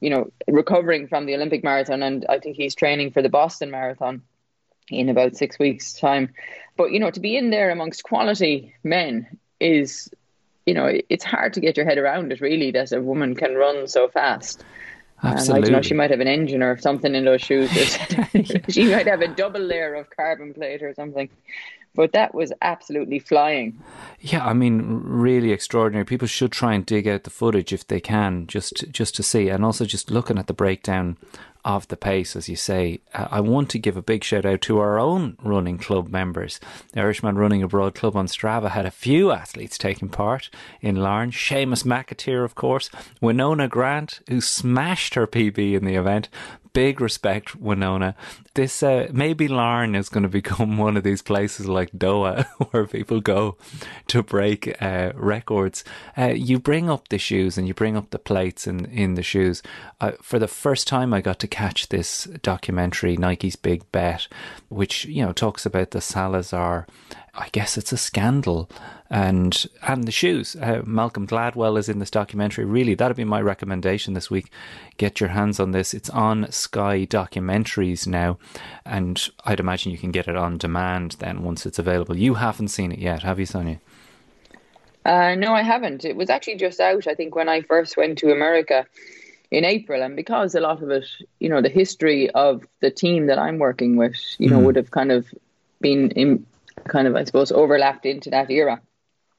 you 0.02 0.10
know, 0.10 0.32
recovering 0.48 1.08
from 1.08 1.28
the 1.28 1.36
Olympic 1.36 1.64
marathon, 1.64 2.02
and 2.04 2.26
I 2.28 2.40
think 2.40 2.56
he's 2.58 2.74
training 2.74 3.12
for 3.12 3.22
the 3.22 3.30
Boston 3.30 3.70
Marathon 3.70 4.24
in 4.90 5.10
about 5.10 5.38
six 5.38 5.60
weeks' 5.60 5.94
time. 5.94 6.34
But 6.76 6.92
you 6.92 7.00
know, 7.00 7.12
to 7.12 7.20
be 7.20 7.38
in 7.38 7.52
there 7.52 7.70
amongst 7.70 8.04
quality 8.04 8.74
men 8.84 9.38
is, 9.60 10.10
you 10.70 10.76
know, 10.76 10.88
it's 11.10 11.24
hard 11.24 11.54
to 11.54 11.60
get 11.60 11.76
your 11.76 11.86
head 11.88 11.98
around 11.98 12.32
it. 12.32 12.42
Really, 12.42 12.70
that 12.72 12.92
a 12.92 13.02
woman 13.02 13.34
can 13.34 13.56
run 13.56 13.88
so 13.88 14.08
fast. 14.08 14.64
And 15.22 15.32
I 15.32 15.34
Absolutely. 15.34 15.62
don't 15.64 15.72
know, 15.72 15.82
she 15.82 15.96
might 15.96 16.12
have 16.12 16.20
an 16.20 16.28
engine 16.28 16.62
or 16.62 16.78
something 16.78 17.16
in 17.16 17.26
those 17.26 17.42
shoes. 17.42 17.72
she 18.70 18.84
might 18.86 19.08
have 19.08 19.22
a 19.22 19.28
double 19.28 19.62
layer 19.62 19.96
of 19.96 20.12
carbon 20.16 20.54
plate 20.54 20.84
or 20.84 20.94
something. 20.94 21.28
But 21.96 22.14
that 22.14 22.34
was 22.34 22.54
absolutely 22.62 23.20
flying. 23.20 23.80
Yeah, 24.20 24.46
I 24.46 24.54
mean, 24.54 25.02
really 25.04 25.52
extraordinary. 25.52 26.06
People 26.06 26.28
should 26.28 26.52
try 26.52 26.74
and 26.74 26.86
dig 26.86 27.08
out 27.08 27.24
the 27.24 27.30
footage 27.30 27.74
if 27.74 27.88
they 27.88 28.00
can, 28.00 28.48
just 28.48 28.86
just 28.92 29.16
to 29.16 29.24
see, 29.24 29.50
and 29.50 29.66
also 29.66 29.86
just 29.86 30.12
looking 30.12 30.38
at 30.38 30.48
the 30.48 30.54
breakdown 30.54 31.18
of 31.66 31.88
the 31.90 31.98
pace, 31.98 32.36
as 32.36 32.48
you 32.48 32.56
say. 32.56 33.00
Uh, 33.14 33.28
I 33.30 33.42
want 33.42 33.70
to 33.72 33.80
give 33.80 33.98
a 33.98 34.02
big 34.02 34.24
shout 34.24 34.46
out 34.46 34.62
to 34.62 34.80
our 34.80 35.00
own 35.00 35.38
running 35.44 35.78
club 35.78 36.10
members. 36.10 36.60
The 36.94 37.02
Irishman 37.02 37.38
Running 37.38 37.62
Abroad 37.62 37.96
Club 37.96 38.16
on 38.16 38.28
Strava 38.28 38.70
had 38.70 38.86
a 38.86 38.92
few 38.92 39.32
athletes 39.32 39.78
taking 39.78 40.10
part 40.10 40.50
in 40.82 40.96
Larne. 40.96 41.32
Seamus 41.32 41.84
McAteer, 41.84 42.44
of 42.44 42.56
course, 42.56 42.90
Winona 43.22 43.68
Grant, 43.68 44.22
who 44.30 44.42
smashed 44.42 45.16
her 45.16 45.28
PB 45.28 45.74
in 45.74 45.86
the 45.86 45.96
event. 45.96 46.30
Big 46.74 47.02
respect, 47.02 47.56
Winona. 47.56 48.16
This 48.54 48.84
uh, 48.84 49.08
maybe 49.12 49.48
Larne 49.48 49.96
is 49.96 50.10
going 50.10 50.24
to 50.30 50.30
become 50.30 50.78
one 50.78 50.98
of 50.98 51.04
these 51.04 51.22
places 51.22 51.68
like 51.68 51.92
Doha 51.92 52.46
where 52.72 52.86
people 52.86 53.22
go 53.22 53.58
to 54.08 54.24
break 54.24 54.82
uh, 54.82 55.12
records. 55.16 55.84
Uh, 56.18 56.34
you 56.36 56.60
bring 56.60 56.90
up 56.90 57.10
the 57.10 57.18
shoes 57.18 57.58
and 57.58 57.68
you 57.68 57.74
bring 57.74 57.98
up 57.98 58.10
the 58.10 58.20
plates 58.20 58.68
in, 58.68 58.86
in 58.86 59.16
the 59.16 59.24
shoes. 59.24 59.62
Uh, 60.02 60.12
for 60.22 60.40
the 60.40 60.48
first 60.48 60.88
time, 60.88 61.14
I 61.14 61.22
got 61.22 61.40
to 61.40 61.48
catch 61.48 61.90
this 61.90 62.26
documentary, 62.42 63.18
Nike's 63.18 63.56
Big 63.56 63.90
Bet, 63.92 64.28
which 64.70 65.06
you 65.06 65.26
know 65.26 65.34
talks 65.34 65.66
about 65.66 65.92
the 65.92 66.02
Salazar 66.02 66.88
I 67.40 67.48
guess 67.52 67.78
it's 67.78 67.94
a 67.94 67.98
scandal. 67.98 68.70
And 69.10 69.66
and 69.88 70.04
the 70.04 70.12
shoes. 70.12 70.56
Uh, 70.56 70.84
Malcolm 70.86 71.26
Gladwell 71.26 71.80
is 71.80 71.90
in 71.90 71.98
this 71.98 72.12
documentary. 72.12 72.66
Really, 72.66 72.94
that'd 72.94 73.18
be 73.18 73.24
my 73.24 73.42
recommendation 73.42 74.14
this 74.14 74.30
week. 74.30 74.52
Get 74.98 75.20
your 75.20 75.30
hands 75.30 75.60
on 75.60 75.72
this. 75.72 75.96
It's 75.96 76.12
on 76.12 76.52
Sky 76.52 77.08
Documentaries 77.10 78.06
now, 78.06 78.38
and 78.86 79.30
I'd 79.46 79.60
imagine 79.60 79.92
you 79.92 79.98
can 79.98 80.12
get 80.12 80.28
it 80.28 80.36
on 80.36 80.60
demand 80.60 81.14
then 81.14 81.42
once 81.42 81.66
it's 81.66 81.80
available. 81.80 82.16
You 82.16 82.36
haven't 82.36 82.68
seen 82.68 82.92
it 82.92 83.00
yet, 83.00 83.24
have 83.24 83.40
you, 83.40 83.48
Sonia? 83.48 83.80
Uh, 85.06 85.34
no, 85.34 85.56
I 85.56 85.64
haven't. 85.64 86.06
It 86.06 86.16
was 86.16 86.30
actually 86.30 86.58
just 86.58 86.80
out, 86.80 87.08
I 87.08 87.16
think, 87.16 87.36
when 87.36 87.50
I 87.50 87.62
first 87.62 87.98
went 87.98 88.20
to 88.20 88.32
America 88.32 88.86
in 89.50 89.66
April. 89.66 90.04
And 90.04 90.16
because 90.16 90.54
a 90.54 90.60
lot 90.60 90.84
of 90.84 90.92
it, 90.92 91.06
you 91.40 91.50
know, 91.50 91.64
the 91.64 91.70
history 91.70 92.30
of 92.32 92.64
the 92.82 92.92
team 92.92 93.26
that 93.26 93.40
I'm 93.40 93.58
working 93.58 93.96
with, 93.96 94.18
you 94.38 94.50
know, 94.50 94.60
would 94.60 94.76
have 94.76 94.92
kind 94.92 95.12
of 95.12 95.26
been 95.82 96.12
in, 96.12 96.46
kind 96.88 97.08
of, 97.08 97.16
I 97.16 97.24
suppose, 97.24 97.52
overlapped 97.52 98.06
into 98.06 98.30
that 98.32 98.50
era. 98.50 98.82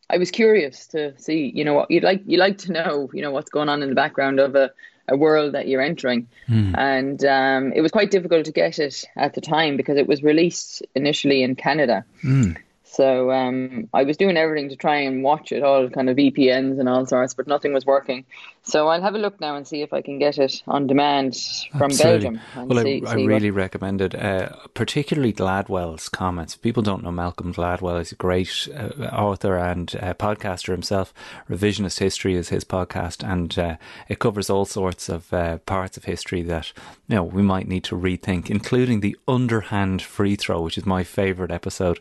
I 0.09 0.19
was 0.19 0.31
curious 0.31 0.89
to 0.89 1.17
see, 1.19 1.53
you 1.55 1.65
know, 1.65 1.75
what 1.75 1.91
you'd 1.91 2.03
like, 2.03 2.23
you 2.27 2.39
like 2.39 2.59
to 2.59 2.73
know, 2.73 3.11
you 3.15 3.23
know, 3.23 3.31
what's 3.31 3.51
going 3.51 3.69
on 3.69 3.83
in 3.83 3.89
the 3.89 3.95
background 3.95 4.41
of 4.41 4.57
a, 4.57 4.71
a 5.09 5.17
world 5.17 5.55
that 5.55 5.69
you're 5.69 5.81
entering. 5.83 6.29
And 6.77 7.25
um, 7.25 7.73
it 7.73 7.81
was 7.81 7.93
quite 7.93 8.11
difficult 8.11 8.47
to 8.47 8.53
get 8.53 8.79
it 8.79 9.05
at 9.17 9.35
the 9.35 9.41
time 9.41 9.77
because 9.77 9.97
it 9.97 10.09
was 10.09 10.23
released 10.23 10.83
initially 10.97 11.43
in 11.43 11.55
Canada. 11.55 12.05
So 12.83 13.31
um, 13.31 13.89
I 13.95 14.03
was 14.03 14.17
doing 14.17 14.37
everything 14.37 14.71
to 14.71 14.77
try 14.77 14.97
and 15.03 15.23
watch 15.23 15.53
it, 15.53 15.63
all 15.63 15.89
kind 15.91 16.11
of 16.11 16.17
VPNs 16.17 16.81
and 16.81 16.89
all 16.89 17.07
sorts, 17.07 17.35
but 17.35 17.47
nothing 17.47 17.73
was 17.73 17.87
working. 17.87 18.25
So 18.63 18.89
I'll 18.89 19.01
have 19.01 19.15
a 19.15 19.19
look 19.19 19.41
now 19.41 19.57
and 19.57 19.67
see 19.67 19.81
if 19.81 19.93
I 19.93 20.03
can 20.03 20.19
get 20.19 20.37
it 20.39 20.63
on 20.67 20.87
demand 20.87 21.35
from 21.73 21.85
Absolutely. 21.85 22.39
Belgium. 22.39 22.69
Well, 22.69 22.85
see, 22.85 23.03
I, 23.07 23.11
I 23.11 23.15
see 23.15 23.27
really 23.27 23.51
what, 23.51 23.57
recommend 23.59 24.01
it, 24.03 24.15
uh, 24.15 24.51
particularly 24.75 25.33
Gladwell's 25.33 26.11
comments. 26.11 26.57
People 26.57 26.83
don't 26.83 27.03
know 27.03 27.11
Malcolm 27.11 27.55
Gladwell. 27.55 27.99
He's 27.99 28.13
a 28.13 28.17
great 28.17 28.69
uh, 28.77 29.05
author 29.07 29.57
and 29.57 29.95
uh, 29.97 30.13
podcaster 30.13 30.73
himself. 30.73 31.15
Revisionist 31.49 32.01
History 32.01 32.35
is 32.35 32.51
his 32.51 32.65
podcast, 32.65 33.27
and 33.27 33.59
uh, 33.59 33.77
it 34.09 34.19
covers 34.19 34.51
all 34.51 34.67
sorts 34.67 35.09
of 35.09 35.33
uh, 35.33 35.59
parts 35.59 35.97
of 35.97 36.05
history 36.05 36.43
that 36.43 36.73
you 37.09 37.17
know 37.17 37.25
we 37.25 37.43
might 37.43 37.67
need 37.67 37.85
to 37.85 37.97
rethink, 37.97 38.51
including 38.51 39.01
the 39.01 39.17
underhand 39.27 40.03
free 40.03 40.37
throw, 40.37 40.61
which 40.61 40.77
is 40.77 40.85
my 40.85 41.03
favourite 41.03 41.51
episode, 41.51 41.99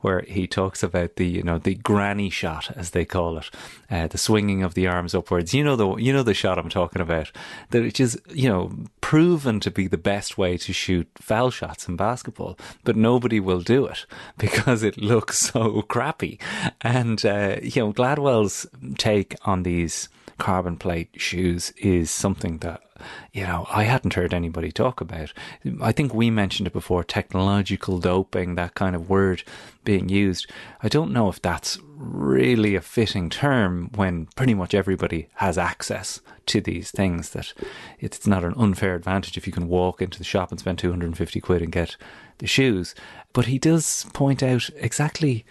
where 0.00 0.22
he 0.22 0.48
talks 0.48 0.82
about 0.82 1.16
the 1.16 1.26
you 1.26 1.44
know 1.44 1.58
the 1.58 1.76
granny 1.76 2.30
shot, 2.30 2.76
as 2.76 2.90
they 2.90 3.04
call 3.04 3.38
it, 3.38 3.48
uh, 3.92 4.08
the 4.08 4.18
swinging 4.18 4.64
of 4.64 4.74
the 4.74 4.88
arms 4.88 5.14
upwards. 5.14 5.54
You 5.54 5.62
know 5.62 5.76
the 5.76 5.99
you 6.00 6.12
know 6.12 6.22
the 6.22 6.34
shot 6.34 6.58
I'm 6.58 6.68
talking 6.68 7.02
about, 7.02 7.30
that 7.70 7.82
which 7.82 8.00
is 8.00 8.20
you 8.30 8.48
know 8.48 8.72
proven 9.00 9.60
to 9.60 9.70
be 9.70 9.86
the 9.86 9.98
best 9.98 10.38
way 10.38 10.56
to 10.56 10.72
shoot 10.72 11.08
foul 11.20 11.50
shots 11.50 11.88
in 11.88 11.96
basketball, 11.96 12.58
but 12.84 12.96
nobody 12.96 13.40
will 13.40 13.60
do 13.60 13.86
it 13.86 14.06
because 14.38 14.82
it 14.82 14.96
looks 14.96 15.38
so 15.52 15.82
crappy. 15.82 16.38
And 16.80 17.24
uh, 17.24 17.56
you 17.62 17.82
know 17.82 17.92
Gladwell's 17.92 18.66
take 18.98 19.34
on 19.44 19.62
these 19.62 20.08
carbon 20.38 20.76
plate 20.76 21.10
shoes 21.16 21.70
is 21.76 22.10
something 22.10 22.58
that 22.58 22.82
you 23.32 23.44
know 23.44 23.66
I 23.70 23.84
hadn't 23.84 24.14
heard 24.14 24.34
anybody 24.34 24.72
talk 24.72 25.00
about. 25.00 25.32
I 25.80 25.92
think 25.92 26.14
we 26.14 26.30
mentioned 26.30 26.66
it 26.66 26.72
before 26.72 27.04
technological 27.04 27.98
doping 27.98 28.54
that 28.54 28.74
kind 28.74 28.94
of 28.94 29.08
word 29.08 29.42
being 29.84 30.08
used. 30.08 30.50
I 30.82 30.88
don't 30.88 31.12
know 31.12 31.28
if 31.28 31.40
that's 31.40 31.78
really 31.96 32.74
a 32.74 32.80
fitting 32.80 33.28
term 33.28 33.90
when 33.94 34.26
pretty 34.36 34.54
much 34.54 34.74
everybody 34.74 35.28
has 35.34 35.58
access 35.58 36.20
to 36.46 36.60
these 36.60 36.90
things 36.90 37.30
that 37.30 37.52
it's 37.98 38.26
not 38.26 38.44
an 38.44 38.54
unfair 38.56 38.94
advantage 38.94 39.36
if 39.36 39.46
you 39.46 39.52
can 39.52 39.68
walk 39.68 40.00
into 40.00 40.18
the 40.18 40.24
shop 40.24 40.50
and 40.50 40.58
spend 40.58 40.78
250 40.78 41.40
quid 41.40 41.62
and 41.62 41.72
get 41.72 41.96
the 42.38 42.46
shoes 42.46 42.94
but 43.32 43.46
he 43.46 43.58
does 43.58 44.06
point 44.14 44.42
out 44.42 44.70
exactly 44.76 45.44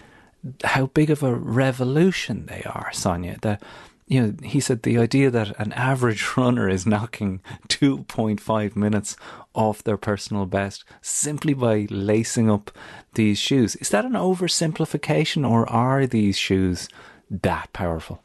how 0.63 0.88
big 0.88 1.10
of 1.10 1.24
a 1.24 1.34
revolution 1.34 2.46
they 2.46 2.63
are, 2.63 2.89
Sonia. 2.94 3.38
That 3.41 3.62
you 4.09 4.21
know, 4.21 4.33
he 4.43 4.59
said 4.59 4.81
the 4.81 4.97
idea 4.97 5.29
that 5.29 5.57
an 5.59 5.71
average 5.73 6.25
runner 6.37 6.67
is 6.67 6.85
knocking 6.85 7.41
2.5 7.69 8.75
minutes 8.75 9.15
off 9.53 9.83
their 9.83 9.97
personal 9.97 10.47
best 10.47 10.83
simply 11.01 11.53
by 11.53 11.87
lacing 11.91 12.49
up 12.49 12.71
these 13.13 13.37
shoes. 13.37 13.75
Is 13.75 13.89
that 13.89 14.05
an 14.05 14.13
oversimplification, 14.13 15.47
or 15.47 15.69
are 15.69 16.07
these 16.07 16.37
shoes 16.37 16.89
that 17.29 17.71
powerful? 17.71 18.21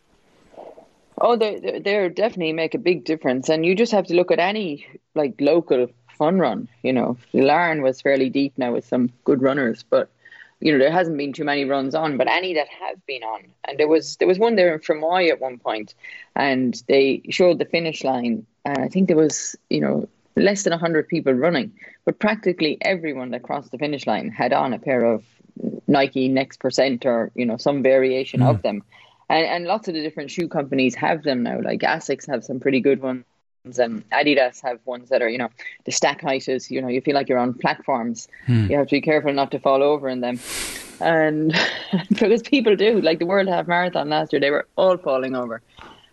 Oh, 1.19 1.37
they 1.37 1.61
they 1.61 2.09
definitely 2.09 2.55
make 2.55 2.75
a 2.75 2.79
big 2.79 3.05
difference, 3.05 3.49
and 3.49 3.65
you 3.65 3.75
just 3.75 3.93
have 3.93 4.07
to 4.07 4.15
look 4.15 4.33
at 4.33 4.41
any 4.41 4.87
like 5.15 5.35
local 5.39 5.89
fun 6.19 6.39
run. 6.39 6.67
You 6.83 6.95
know, 6.95 7.19
Larne 7.35 7.83
was 7.83 8.01
fairly 8.01 8.31
deep 8.31 8.55
now 8.57 8.73
with 8.73 8.87
some 8.87 9.13
good 9.25 9.43
runners, 9.43 9.85
but 9.89 10.09
you 10.61 10.73
know 10.73 10.79
there 10.79 10.91
hasn't 10.91 11.19
been 11.19 11.33
too 11.33 11.45
many 11.45 11.65
runs 11.65 11.95
on. 11.95 12.17
But 12.17 12.29
any 12.29 12.55
that 12.55 12.69
have 12.69 13.05
been 13.07 13.23
on, 13.23 13.45
and 13.65 13.79
there 13.79 13.89
was 13.89 14.17
there 14.17 14.29
was 14.29 14.39
one 14.39 14.57
there 14.57 14.75
in 14.75 14.81
Fermoy 14.81 15.31
at 15.31 15.41
one 15.41 15.59
point, 15.59 15.95
and 16.35 16.81
they 16.89 17.23
showed 17.31 17.59
the 17.59 17.65
finish 17.65 18.05
line, 18.05 18.47
and 18.65 18.79
I 18.79 18.89
think 18.89 19.09
there 19.09 19.17
was 19.17 19.57
you 19.71 19.81
know 19.81 20.09
less 20.37 20.65
than 20.65 20.73
hundred 20.73 21.09
people 21.09 21.33
running, 21.33 21.73
but 22.05 22.19
practically 22.19 22.79
everyone 22.81 23.31
that 23.31 23.43
crossed 23.43 23.71
the 23.71 23.79
finish 23.79 24.07
line 24.07 24.31
had 24.31 24.53
on 24.53 24.73
a 24.73 24.79
pair 24.79 25.05
of 25.05 25.25
Nike 25.87 26.29
Next 26.29 26.59
Percent 26.59 27.07
or 27.07 27.31
you 27.35 27.47
know 27.47 27.57
some 27.57 27.83
variation 27.83 28.43
of 28.43 28.59
mm. 28.59 28.63
them. 28.63 28.83
And, 29.31 29.47
and 29.47 29.65
lots 29.65 29.89
of 29.89 29.95
the 29.95 30.03
different 30.03 30.31
shoe 30.31 30.49
companies 30.49 30.95
have 30.97 31.23
them 31.23 31.45
now. 31.45 31.61
Like 31.61 31.81
Asics 31.81 32.29
have 32.29 32.45
some 32.45 32.61
pretty 32.61 32.81
good 32.81 33.01
ones, 33.01 33.25
and 33.65 33.81
um, 33.81 34.05
Adidas 34.13 34.61
have 34.63 34.79
ones 34.85 35.09
that 35.09 35.23
are, 35.23 35.29
you 35.29 35.39
know, 35.39 35.49
the 35.85 35.93
stack 35.93 36.21
height 36.21 36.49
is, 36.49 36.71
you 36.71 36.83
know, 36.83 36.89
you 36.89 37.01
feel 37.01 37.15
like 37.15 37.29
you're 37.29 37.39
on 37.39 37.55
platforms. 37.55 38.29
Hmm. 38.47 38.71
You 38.71 38.77
have 38.77 38.89
to 38.89 38.97
be 38.97 39.01
careful 39.01 39.33
not 39.33 39.51
to 39.53 39.59
fall 39.59 39.83
over 39.83 40.09
in 40.09 40.21
them. 40.21 40.39
And 41.01 41.55
because 42.11 42.43
people 42.43 42.77
do, 42.77 43.01
like 43.01 43.19
the 43.19 43.27
World 43.27 43.49
Half 43.49 43.67
Marathon 43.67 44.11
last 44.11 44.33
year, 44.33 44.41
they 44.41 44.51
were 44.51 44.67
all 44.77 44.99
falling 44.99 45.35
over. 45.35 45.63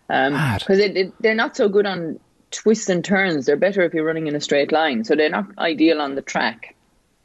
Um, 0.08 0.32
because 0.58 0.78
it, 0.78 1.12
they're 1.22 1.34
not 1.34 1.56
so 1.56 1.68
good 1.68 1.86
on 1.86 2.18
twists 2.50 2.88
and 2.88 3.04
turns. 3.04 3.46
They're 3.46 3.56
better 3.56 3.82
if 3.82 3.92
you're 3.92 4.04
running 4.04 4.26
in 4.26 4.34
a 4.34 4.40
straight 4.40 4.72
line. 4.72 5.04
So 5.04 5.14
they're 5.14 5.30
not 5.30 5.46
ideal 5.58 6.00
on 6.00 6.14
the 6.14 6.22
track. 6.22 6.74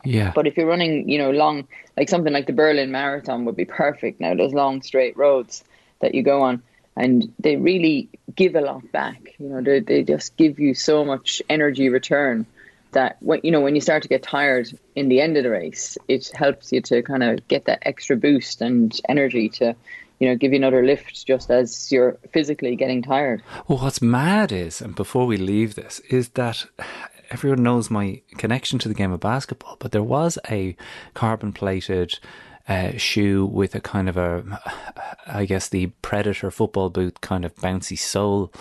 Yeah. 0.04 0.32
But 0.36 0.46
if 0.46 0.58
you're 0.58 0.68
running, 0.68 1.08
you 1.10 1.18
know, 1.18 1.32
long, 1.32 1.68
like 1.96 2.10
something 2.10 2.34
like 2.34 2.48
the 2.48 2.54
Berlin 2.54 2.92
Marathon 2.92 3.46
would 3.46 3.56
be 3.56 3.66
perfect 3.66 4.20
now, 4.20 4.36
those 4.36 4.54
long 4.54 4.82
straight 4.82 5.16
roads 5.18 5.64
that 6.02 6.14
you 6.14 6.22
go 6.22 6.42
on. 6.42 6.62
And 6.98 7.32
they 7.40 7.56
really 7.56 8.10
give 8.36 8.56
a 8.56 8.62
lot 8.62 8.92
back. 8.92 9.36
You 9.40 9.50
know, 9.50 9.62
they, 9.62 9.80
they 9.80 10.04
just 10.04 10.36
give 10.36 10.60
you 10.60 10.74
so 10.74 11.06
much 11.06 11.42
energy 11.50 11.90
return 11.90 12.46
that 12.92 13.18
when 13.20 13.40
you 13.44 13.52
know 13.52 13.62
when 13.62 13.76
you 13.76 13.82
start 13.82 14.02
to 14.04 14.10
get 14.10 14.24
tired 14.24 14.68
in 14.96 15.10
the 15.10 15.22
end 15.22 15.38
of 15.38 15.44
the 15.44 15.50
race, 15.50 15.98
it 16.08 16.32
helps 16.34 16.72
you 16.72 16.82
to 16.82 17.02
kind 17.04 17.24
of 17.24 17.48
get 17.48 17.66
that 17.66 17.80
extra 17.84 18.16
boost 18.16 18.62
and 18.62 19.00
energy 19.08 19.50
to, 19.50 19.76
you 20.20 20.28
know, 20.28 20.36
give 20.36 20.52
you 20.54 20.58
another 20.58 20.84
lift 20.84 21.26
just 21.28 21.52
as 21.52 21.92
you're 21.92 22.18
physically 22.32 22.76
getting 22.76 23.02
tired. 23.02 23.44
Well, 23.68 23.80
what's 23.80 24.02
mad 24.02 24.52
is, 24.52 24.82
and 24.82 24.96
before 24.96 25.28
we 25.28 25.38
leave 25.38 25.76
this, 25.76 26.00
is 26.10 26.30
that 26.30 26.66
everyone 27.30 27.64
knows 27.64 27.92
my 27.92 28.22
connection 28.38 28.80
to 28.80 28.88
the 28.88 28.96
game 28.96 29.12
of 29.12 29.20
basketball, 29.20 29.76
but 29.80 29.92
there 29.92 30.04
was 30.04 30.40
a 30.50 30.76
carbon 31.14 31.54
plated 31.54 32.20
uh, 32.68 32.98
shoe 32.98 33.46
with 33.46 33.76
a 33.76 33.82
kind 33.82 34.10
of 34.10 34.18
a, 34.18 34.44
I 35.28 35.46
guess, 35.46 35.70
the 35.70 35.88
Predator 36.02 36.52
football 36.52 36.90
boot 36.90 37.22
kind 37.22 37.46
of 37.46 37.56
bouncy 37.56 37.98
sole 37.98 38.52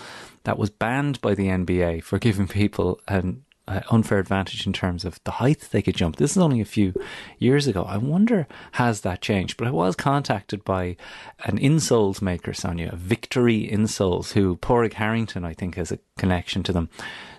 that 0.44 0.58
was 0.58 0.70
banned 0.70 1.20
by 1.20 1.34
the 1.34 1.48
NBA 1.48 2.02
for 2.04 2.18
giving 2.18 2.46
people 2.46 3.00
an 3.08 3.42
uh, 3.68 3.80
unfair 3.90 4.18
advantage 4.18 4.66
in 4.66 4.72
terms 4.72 5.04
of 5.04 5.18
the 5.24 5.32
height 5.32 5.68
they 5.72 5.82
could 5.82 5.96
jump. 5.96 6.16
This 6.16 6.32
is 6.32 6.38
only 6.38 6.60
a 6.60 6.64
few 6.64 6.94
years 7.38 7.66
ago. 7.66 7.82
I 7.82 7.96
wonder 7.96 8.46
has 8.72 9.00
that 9.00 9.20
changed? 9.20 9.56
But 9.56 9.68
I 9.68 9.72
was 9.72 9.96
contacted 9.96 10.64
by 10.64 10.96
an 11.44 11.58
insoles 11.58 12.22
maker, 12.22 12.54
Sonia, 12.54 12.92
Victory 12.94 13.68
Insoles, 13.68 14.32
who 14.32 14.56
Padraig 14.56 14.94
Harrington, 14.94 15.44
I 15.44 15.52
think, 15.52 15.74
has 15.74 15.90
a 15.90 15.98
connection 16.16 16.62
to 16.64 16.72
them. 16.72 16.88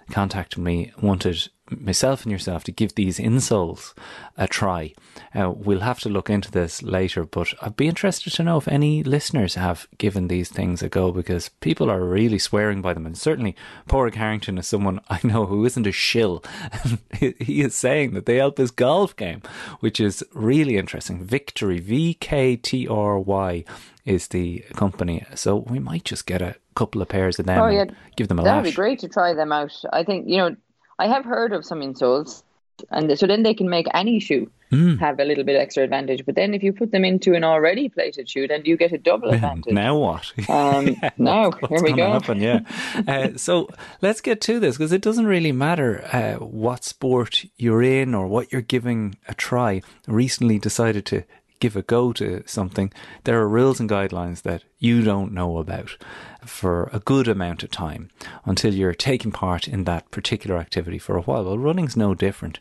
Contacted 0.09 0.59
me, 0.59 0.91
wanted 1.01 1.49
myself 1.69 2.23
and 2.23 2.31
yourself 2.31 2.63
to 2.63 2.71
give 2.71 2.95
these 2.95 3.19
insoles 3.19 3.93
a 4.37 4.47
try. 4.47 4.93
Uh, 5.35 5.51
we'll 5.51 5.81
have 5.81 5.99
to 5.99 6.09
look 6.09 6.29
into 6.29 6.51
this 6.51 6.81
later, 6.81 7.25
but 7.25 7.53
I'd 7.61 7.75
be 7.75 7.87
interested 7.87 8.33
to 8.33 8.43
know 8.43 8.57
if 8.57 8.67
any 8.67 9.03
listeners 9.03 9.55
have 9.55 9.87
given 9.97 10.27
these 10.27 10.49
things 10.49 10.81
a 10.81 10.89
go 10.89 11.11
because 11.11 11.49
people 11.49 11.89
are 11.89 12.03
really 12.03 12.39
swearing 12.39 12.81
by 12.81 12.93
them. 12.93 13.05
And 13.05 13.17
certainly, 13.17 13.55
Padraig 13.87 14.15
Harrington 14.15 14.57
is 14.57 14.67
someone 14.67 15.01
I 15.09 15.19
know 15.23 15.45
who 15.45 15.65
isn't 15.65 15.87
a 15.87 15.91
shill. 15.91 16.43
he 17.19 17.61
is 17.61 17.75
saying 17.75 18.13
that 18.13 18.25
they 18.25 18.37
help 18.37 18.57
his 18.57 18.71
golf 18.71 19.15
game, 19.15 19.41
which 19.79 19.99
is 19.99 20.23
really 20.33 20.77
interesting. 20.77 21.23
Victory, 21.23 21.79
V 21.79 22.13
K 22.15 22.55
T 22.55 22.87
R 22.87 23.19
Y, 23.19 23.63
is 24.05 24.29
the 24.29 24.59
company. 24.75 25.25
So 25.35 25.57
we 25.57 25.79
might 25.79 26.05
just 26.05 26.25
get 26.25 26.41
a 26.41 26.55
couple 26.81 27.01
of 27.01 27.07
pairs 27.09 27.39
of 27.39 27.45
them 27.45 27.59
Oh, 27.61 27.65
and 27.65 27.75
yeah. 27.91 27.95
give 28.17 28.27
them 28.27 28.39
a 28.39 28.43
That'd 28.43 28.71
be 28.71 28.75
great 28.83 28.99
to 28.99 29.07
try 29.17 29.33
them 29.33 29.51
out. 29.51 29.73
I 29.99 30.03
think 30.03 30.27
you 30.27 30.37
know 30.37 30.55
I 30.99 31.07
have 31.15 31.25
heard 31.25 31.51
of 31.53 31.65
some 31.65 31.81
insoles, 31.81 32.43
and 32.89 33.05
so 33.19 33.25
then 33.27 33.43
they 33.43 33.53
can 33.53 33.69
make 33.69 33.87
any 33.93 34.19
shoe 34.19 34.45
Hmm. 34.69 34.95
have 34.97 35.17
a 35.17 35.23
little 35.23 35.45
bit 35.45 35.55
extra 35.55 35.83
advantage. 35.85 36.25
But 36.25 36.35
then 36.35 36.53
if 36.53 36.61
you 36.61 36.73
put 36.73 36.91
them 36.91 37.05
into 37.05 37.33
an 37.35 37.45
already 37.45 37.87
plated 37.87 38.27
shoe, 38.29 38.47
then 38.49 38.63
you 38.65 38.75
get 38.75 38.91
a 38.91 38.97
double 38.97 39.29
advantage. 39.29 39.73
Now 39.73 39.95
what? 39.97 40.25
Um, 40.49 40.83
now 41.17 41.51
What's 41.51 41.69
here 41.69 41.83
we 41.83 41.93
go. 41.93 42.11
happen, 42.11 42.41
yeah. 42.41 42.59
Uh, 43.07 43.29
so 43.37 43.69
let's 44.01 44.19
get 44.19 44.41
to 44.41 44.59
this 44.59 44.75
because 44.75 44.91
it 44.91 45.01
doesn't 45.01 45.25
really 45.35 45.53
matter 45.53 45.91
uh, 46.11 46.33
what 46.43 46.83
sport 46.83 47.45
you're 47.55 47.81
in 48.01 48.13
or 48.13 48.27
what 48.27 48.51
you're 48.51 48.67
giving 48.75 49.15
a 49.29 49.33
try. 49.33 49.81
Recently 50.05 50.59
decided 50.59 51.05
to 51.05 51.23
give 51.59 51.75
a 51.75 51.81
go 51.81 52.13
to 52.13 52.43
something, 52.45 52.91
there 53.23 53.39
are 53.39 53.47
rules 53.47 53.79
and 53.79 53.89
guidelines 53.89 54.41
that 54.43 54.63
you 54.79 55.01
don't 55.01 55.33
know 55.33 55.57
about 55.57 55.97
for 56.45 56.89
a 56.93 56.99
good 56.99 57.27
amount 57.27 57.63
of 57.63 57.71
time 57.71 58.09
until 58.45 58.73
you're 58.73 58.93
taking 58.93 59.31
part 59.31 59.67
in 59.67 59.83
that 59.85 60.09
particular 60.11 60.57
activity 60.57 60.97
for 60.97 61.17
a 61.17 61.21
while. 61.21 61.43
Well, 61.43 61.57
running's 61.57 61.97
no 61.97 62.13
different. 62.13 62.59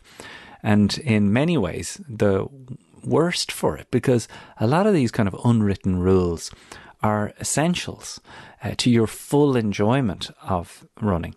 And 0.63 0.99
in 0.99 1.33
many 1.33 1.57
ways, 1.57 2.01
the 2.09 2.49
worst 3.05 3.53
for 3.53 3.77
it 3.77 3.87
because 3.91 4.27
a 4.59 4.67
lot 4.67 4.87
of 4.87 4.95
these 4.95 5.13
kind 5.13 5.29
of 5.29 5.41
unwritten 5.45 6.01
rules 6.01 6.51
are 7.03 7.33
essentials 7.41 8.21
uh, 8.65 8.75
to 8.79 8.91
your 8.91 9.07
full 9.07 9.57
enjoyment 9.57 10.31
of 10.43 10.87
running. 11.01 11.35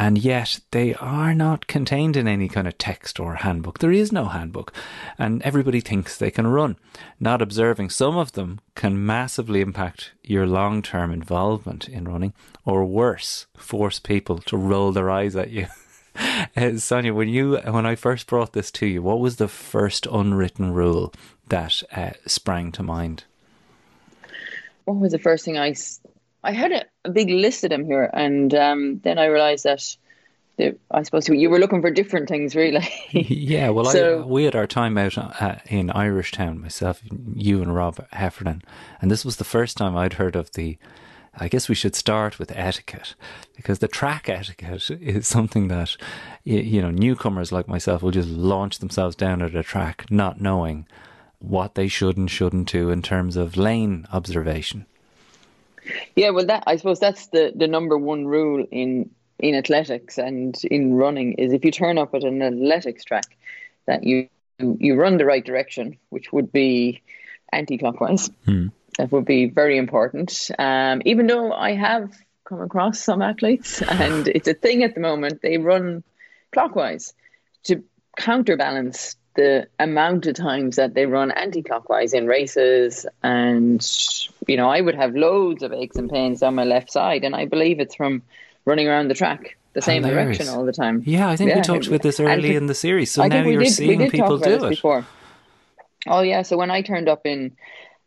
And 0.00 0.16
yet 0.16 0.60
they 0.70 0.94
are 0.94 1.34
not 1.34 1.66
contained 1.66 2.16
in 2.16 2.28
any 2.28 2.48
kind 2.48 2.68
of 2.68 2.78
text 2.78 3.18
or 3.18 3.34
handbook. 3.34 3.80
There 3.80 3.90
is 3.90 4.12
no 4.12 4.26
handbook. 4.26 4.72
And 5.18 5.42
everybody 5.42 5.80
thinks 5.80 6.16
they 6.16 6.30
can 6.30 6.46
run. 6.46 6.76
Not 7.18 7.42
observing 7.42 7.90
some 7.90 8.16
of 8.16 8.32
them 8.32 8.60
can 8.76 9.04
massively 9.04 9.60
impact 9.60 10.12
your 10.22 10.46
long 10.46 10.82
term 10.82 11.10
involvement 11.10 11.88
in 11.88 12.06
running, 12.06 12.32
or 12.64 12.84
worse, 12.84 13.46
force 13.56 13.98
people 13.98 14.38
to 14.38 14.56
roll 14.56 14.92
their 14.92 15.10
eyes 15.10 15.34
at 15.34 15.50
you. 15.50 15.66
Uh, 16.56 16.76
Sonia, 16.76 17.14
when 17.14 17.28
you 17.28 17.58
when 17.58 17.86
I 17.86 17.94
first 17.94 18.26
brought 18.26 18.52
this 18.52 18.72
to 18.72 18.86
you, 18.86 19.02
what 19.02 19.20
was 19.20 19.36
the 19.36 19.46
first 19.46 20.04
unwritten 20.10 20.72
rule 20.72 21.12
that 21.48 21.84
uh, 21.94 22.10
sprang 22.26 22.72
to 22.72 22.82
mind? 22.82 23.22
What 24.84 24.96
was 24.96 25.12
the 25.12 25.20
first 25.20 25.44
thing 25.44 25.58
I? 25.58 25.76
I 26.44 26.52
had 26.52 26.72
a, 26.72 26.84
a 27.04 27.10
big 27.10 27.30
list 27.30 27.64
of 27.64 27.70
them 27.70 27.84
here, 27.84 28.08
and 28.12 28.54
um, 28.54 29.00
then 29.00 29.18
I 29.18 29.26
realised 29.26 29.64
that. 29.64 29.96
I 30.90 31.04
suppose 31.04 31.28
you 31.28 31.50
were 31.50 31.60
looking 31.60 31.80
for 31.80 31.90
different 31.92 32.28
things, 32.28 32.56
really. 32.56 32.84
yeah, 33.12 33.68
well, 33.68 33.84
so, 33.84 34.22
I, 34.22 34.26
we 34.26 34.42
had 34.42 34.56
our 34.56 34.66
time 34.66 34.98
out 34.98 35.16
uh, 35.16 35.54
in 35.66 35.88
Irish 35.90 36.32
Town, 36.32 36.60
myself, 36.60 37.00
you, 37.36 37.62
and 37.62 37.72
Rob 37.72 38.04
Heffernan, 38.10 38.62
and 39.00 39.08
this 39.08 39.24
was 39.24 39.36
the 39.36 39.44
first 39.44 39.76
time 39.76 39.96
I'd 39.96 40.14
heard 40.14 40.34
of 40.34 40.50
the 40.54 40.76
I 41.40 41.48
guess 41.48 41.68
we 41.68 41.74
should 41.74 41.94
start 41.94 42.38
with 42.38 42.50
etiquette 42.56 43.14
because 43.54 43.78
the 43.78 43.88
track 43.88 44.28
etiquette 44.28 44.90
is 44.90 45.28
something 45.28 45.68
that 45.68 45.96
you 46.44 46.82
know 46.82 46.90
newcomers 46.90 47.52
like 47.52 47.68
myself 47.68 48.02
will 48.02 48.10
just 48.10 48.28
launch 48.28 48.78
themselves 48.78 49.14
down 49.14 49.42
at 49.42 49.54
a 49.54 49.62
track 49.62 50.10
not 50.10 50.40
knowing 50.40 50.86
what 51.38 51.76
they 51.76 51.86
should 51.86 52.16
and 52.16 52.30
shouldn't 52.30 52.68
do 52.68 52.90
in 52.90 53.02
terms 53.02 53.36
of 53.36 53.56
lane 53.56 54.06
observation. 54.12 54.86
Yeah, 56.16 56.30
well, 56.30 56.46
that 56.46 56.64
I 56.66 56.76
suppose 56.76 57.00
that's 57.00 57.28
the 57.28 57.52
the 57.54 57.66
number 57.66 57.96
one 57.96 58.26
rule 58.26 58.66
in 58.70 59.10
in 59.38 59.54
athletics 59.54 60.18
and 60.18 60.56
in 60.64 60.94
running 60.94 61.34
is 61.34 61.52
if 61.52 61.64
you 61.64 61.70
turn 61.70 61.98
up 61.98 62.14
at 62.14 62.24
an 62.24 62.42
athletics 62.42 63.04
track 63.04 63.36
that 63.86 64.04
you 64.04 64.28
you 64.58 64.96
run 64.96 65.18
the 65.18 65.24
right 65.24 65.44
direction, 65.44 65.98
which 66.10 66.32
would 66.32 66.50
be 66.50 67.02
anti-clockwise. 67.52 68.30
Hmm 68.44 68.68
that 68.98 69.12
would 69.12 69.24
be 69.24 69.46
very 69.46 69.78
important. 69.78 70.50
Um, 70.58 71.00
even 71.04 71.26
though 71.28 71.52
I 71.52 71.74
have 71.74 72.12
come 72.44 72.60
across 72.60 72.98
some 73.00 73.22
athletes, 73.22 73.80
and 73.88 74.28
it's 74.28 74.48
a 74.48 74.54
thing 74.54 74.82
at 74.82 74.94
the 74.94 75.00
moment, 75.00 75.40
they 75.40 75.56
run 75.56 76.02
clockwise 76.52 77.14
to 77.64 77.82
counterbalance 78.16 79.16
the 79.38 79.68
amount 79.78 80.26
of 80.26 80.34
times 80.34 80.74
that 80.76 80.94
they 80.94 81.06
run 81.06 81.30
anti-clockwise 81.30 82.12
in 82.12 82.26
races. 82.26 83.06
And 83.22 83.80
you 84.48 84.56
know 84.56 84.68
i 84.68 84.80
would 84.80 84.96
have 84.96 85.14
loads 85.14 85.62
of 85.62 85.72
aches 85.72 85.96
and 85.96 86.10
pains 86.10 86.42
on 86.42 86.56
my 86.56 86.64
left 86.64 86.90
side. 86.90 87.22
And 87.24 87.34
i 87.34 87.44
believe 87.46 87.78
it's 87.78 87.94
from 87.94 88.22
running 88.64 88.88
around 88.88 89.08
the 89.08 89.14
track 89.14 89.56
the 89.74 89.82
same 89.82 90.02
Hilarious. 90.02 90.38
direction 90.38 90.54
all 90.54 90.64
the 90.64 90.72
time. 90.72 91.02
Yeah 91.06 91.28
i 91.28 91.36
think 91.36 91.50
yeah. 91.50 91.56
we 91.58 91.62
talked 91.62 91.86
about 91.86 92.02
this 92.02 92.18
early 92.18 92.56
in 92.56 92.66
the 92.66 92.74
series 92.74 93.12
so 93.12 93.22
I 93.22 93.28
now 93.28 93.44
you're 93.44 93.62
did, 93.62 93.72
seeing 93.72 94.10
people 94.10 94.38
do 94.38 94.64
it. 94.64 94.68
before. 94.68 95.06
Oh 96.06 96.22
yeah 96.22 96.42
so 96.42 96.56
when 96.56 96.70
i 96.70 96.82
turned 96.82 97.08
up 97.08 97.24
in 97.24 97.56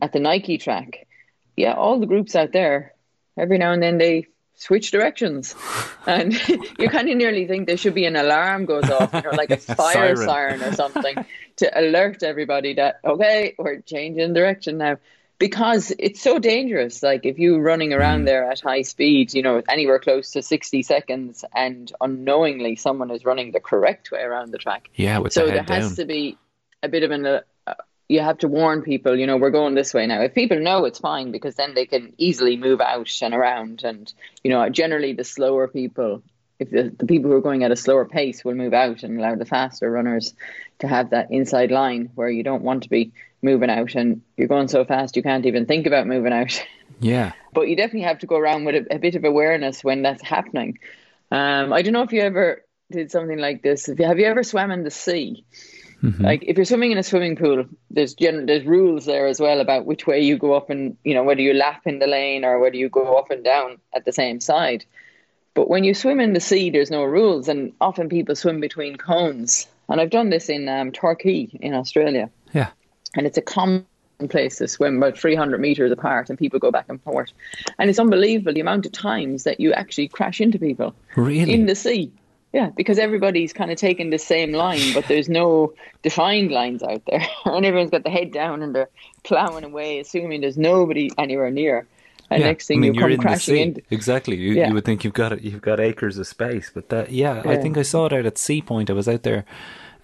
at 0.01 0.11
the 0.11 0.19
Nike 0.19 0.57
track, 0.57 1.07
yeah, 1.55 1.73
all 1.73 1.99
the 1.99 2.07
groups 2.07 2.35
out 2.35 2.51
there, 2.51 2.93
every 3.37 3.57
now 3.57 3.71
and 3.71 3.81
then 3.81 3.99
they 3.99 4.27
switch 4.55 4.91
directions, 4.91 5.55
and 6.05 6.33
you 6.79 6.89
kind 6.89 7.09
of 7.09 7.17
nearly 7.17 7.47
think 7.47 7.67
there 7.67 7.77
should 7.77 7.95
be 7.95 8.05
an 8.05 8.15
alarm 8.15 8.65
goes 8.65 8.89
off, 8.89 9.13
you 9.13 9.21
know, 9.21 9.31
like 9.31 9.51
a 9.51 9.57
fire 9.75 10.15
siren. 10.15 10.17
siren 10.17 10.63
or 10.63 10.73
something, 10.73 11.25
to 11.57 11.79
alert 11.79 12.23
everybody 12.23 12.75
that 12.75 12.99
okay, 13.03 13.55
we're 13.57 13.81
changing 13.81 14.33
direction 14.33 14.77
now. 14.77 14.97
Because 15.37 15.91
it's 15.97 16.21
so 16.21 16.37
dangerous. 16.37 17.01
Like 17.01 17.25
if 17.25 17.39
you're 17.39 17.59
running 17.59 17.93
around 17.93 18.21
mm. 18.21 18.25
there 18.25 18.51
at 18.51 18.59
high 18.59 18.83
speed, 18.83 19.33
you 19.33 19.41
know, 19.41 19.63
anywhere 19.67 19.97
close 19.97 20.31
to 20.31 20.43
sixty 20.43 20.83
seconds, 20.83 21.43
and 21.55 21.91
unknowingly 21.99 22.75
someone 22.75 23.09
is 23.09 23.25
running 23.25 23.51
the 23.51 23.59
correct 23.59 24.11
way 24.11 24.21
around 24.21 24.51
the 24.51 24.59
track. 24.59 24.89
Yeah, 24.93 25.19
so 25.29 25.45
the 25.45 25.53
there 25.53 25.63
down. 25.63 25.81
has 25.81 25.95
to 25.95 26.05
be 26.05 26.37
a 26.83 26.89
bit 26.89 27.01
of 27.01 27.09
an 27.09 27.41
you 28.11 28.19
have 28.19 28.39
to 28.39 28.49
warn 28.49 28.81
people, 28.81 29.17
you 29.17 29.25
know, 29.25 29.37
we're 29.37 29.51
going 29.51 29.73
this 29.73 29.93
way 29.93 30.05
now. 30.05 30.21
If 30.21 30.33
people 30.33 30.59
know 30.59 30.83
it's 30.83 30.99
fine 30.99 31.31
because 31.31 31.55
then 31.55 31.73
they 31.73 31.85
can 31.85 32.13
easily 32.17 32.57
move 32.57 32.81
out 32.81 33.09
and 33.21 33.33
around. 33.33 33.83
And, 33.85 34.13
you 34.43 34.51
know, 34.51 34.67
generally 34.67 35.13
the 35.13 35.23
slower 35.23 35.69
people, 35.69 36.21
if 36.59 36.69
the, 36.69 36.93
the 36.97 37.05
people 37.05 37.31
who 37.31 37.37
are 37.37 37.41
going 37.41 37.63
at 37.63 37.71
a 37.71 37.75
slower 37.77 38.03
pace 38.03 38.43
will 38.43 38.53
move 38.53 38.73
out 38.73 39.03
and 39.03 39.17
allow 39.17 39.35
the 39.35 39.45
faster 39.45 39.89
runners 39.89 40.33
to 40.79 40.89
have 40.89 41.11
that 41.11 41.31
inside 41.31 41.71
line 41.71 42.09
where 42.15 42.29
you 42.29 42.43
don't 42.43 42.63
want 42.63 42.83
to 42.83 42.89
be 42.89 43.13
moving 43.41 43.69
out 43.69 43.95
and 43.95 44.21
you're 44.35 44.49
going 44.49 44.67
so 44.67 44.83
fast 44.83 45.15
you 45.15 45.23
can't 45.23 45.45
even 45.45 45.65
think 45.65 45.87
about 45.87 46.05
moving 46.05 46.33
out. 46.33 46.61
Yeah. 47.03 47.31
but 47.51 47.67
you 47.67 47.75
definitely 47.75 48.01
have 48.01 48.19
to 48.19 48.27
go 48.27 48.35
around 48.35 48.65
with 48.65 48.75
a, 48.75 48.95
a 48.97 48.99
bit 48.99 49.15
of 49.15 49.23
awareness 49.23 49.83
when 49.83 50.03
that's 50.03 50.21
happening. 50.21 50.77
Um, 51.31 51.73
I 51.73 51.81
don't 51.81 51.93
know 51.93 52.03
if 52.03 52.13
you 52.13 52.21
ever 52.21 52.63
did 52.91 53.09
something 53.09 53.39
like 53.39 53.63
this. 53.63 53.87
Have 53.87 53.99
you, 53.99 54.05
have 54.05 54.19
you 54.19 54.27
ever 54.27 54.43
swam 54.43 54.69
in 54.69 54.83
the 54.83 54.91
sea? 54.91 55.43
Mm-hmm. 56.03 56.23
Like 56.23 56.43
if 56.43 56.57
you're 56.57 56.65
swimming 56.65 56.91
in 56.91 56.97
a 56.97 57.03
swimming 57.03 57.35
pool, 57.35 57.65
there's 57.91 58.15
gen- 58.15 58.47
there's 58.47 58.65
rules 58.65 59.05
there 59.05 59.27
as 59.27 59.39
well 59.39 59.59
about 59.61 59.85
which 59.85 60.07
way 60.07 60.21
you 60.21 60.37
go 60.37 60.53
up 60.53 60.69
and 60.69 60.97
you 61.03 61.13
know 61.13 61.23
whether 61.23 61.41
you 61.41 61.53
lap 61.53 61.81
in 61.85 61.99
the 61.99 62.07
lane 62.07 62.43
or 62.43 62.59
whether 62.59 62.75
you 62.75 62.89
go 62.89 63.17
up 63.17 63.29
and 63.29 63.43
down 63.43 63.77
at 63.93 64.05
the 64.05 64.11
same 64.11 64.39
side. 64.39 64.83
But 65.53 65.69
when 65.69 65.83
you 65.83 65.93
swim 65.93 66.19
in 66.19 66.33
the 66.33 66.39
sea, 66.39 66.69
there's 66.69 66.89
no 66.89 67.03
rules, 67.03 67.47
and 67.47 67.73
often 67.81 68.09
people 68.09 68.35
swim 68.35 68.61
between 68.61 68.95
cones. 68.95 69.67
And 69.89 69.99
I've 69.99 70.09
done 70.09 70.29
this 70.29 70.47
in 70.47 70.69
um, 70.69 70.91
Torquay 70.91 71.49
in 71.59 71.73
Australia. 71.73 72.29
Yeah, 72.53 72.69
and 73.15 73.27
it's 73.27 73.37
a 73.37 73.41
common 73.41 73.85
place 74.29 74.57
to 74.57 74.67
swim 74.67 74.97
about 74.97 75.17
300 75.17 75.59
meters 75.59 75.91
apart, 75.91 76.29
and 76.29 76.39
people 76.39 76.59
go 76.59 76.71
back 76.71 76.85
and 76.87 77.01
forth. 77.03 77.31
And 77.77 77.89
it's 77.89 77.99
unbelievable 77.99 78.53
the 78.53 78.61
amount 78.61 78.85
of 78.85 78.91
times 78.91 79.43
that 79.43 79.59
you 79.59 79.73
actually 79.73 80.07
crash 80.07 80.41
into 80.41 80.57
people 80.57 80.95
really? 81.15 81.51
in 81.53 81.65
the 81.65 81.75
sea. 81.75 82.11
Yeah, 82.53 82.69
because 82.75 82.99
everybody's 82.99 83.53
kind 83.53 83.71
of 83.71 83.77
taking 83.77 84.09
the 84.09 84.19
same 84.19 84.51
line, 84.51 84.93
but 84.93 85.07
there's 85.07 85.29
no 85.29 85.73
defined 86.03 86.51
lines 86.51 86.83
out 86.83 87.01
there. 87.05 87.25
and 87.45 87.65
everyone's 87.65 87.91
got 87.91 88.03
the 88.03 88.09
head 88.09 88.31
down 88.31 88.61
and 88.61 88.75
they're 88.75 88.89
plowing 89.23 89.63
away, 89.63 89.99
assuming 89.99 90.41
there's 90.41 90.57
nobody 90.57 91.09
anywhere 91.17 91.49
near. 91.49 91.87
And 92.29 92.41
yeah, 92.41 92.47
next 92.47 92.67
thing 92.67 92.79
I 92.79 92.81
mean, 92.81 92.93
you 92.93 92.99
come 92.99 93.11
in 93.11 93.19
crashing 93.19 93.57
in. 93.57 93.81
Exactly. 93.89 94.37
You, 94.37 94.53
yeah. 94.53 94.67
you 94.67 94.73
would 94.73 94.85
think 94.85 95.03
you've 95.03 95.13
got 95.13 95.41
you've 95.41 95.61
got 95.61 95.79
acres 95.81 96.17
of 96.17 96.27
space, 96.27 96.71
but 96.73 96.89
that 96.89 97.11
yeah, 97.11 97.41
yeah, 97.43 97.51
I 97.51 97.57
think 97.57 97.77
I 97.77 97.81
saw 97.81 98.05
it 98.05 98.13
out 98.13 98.25
at 98.25 98.37
Sea 98.37 98.61
Point. 98.61 98.89
I 98.89 98.93
was 98.93 99.07
out 99.07 99.23
there 99.23 99.43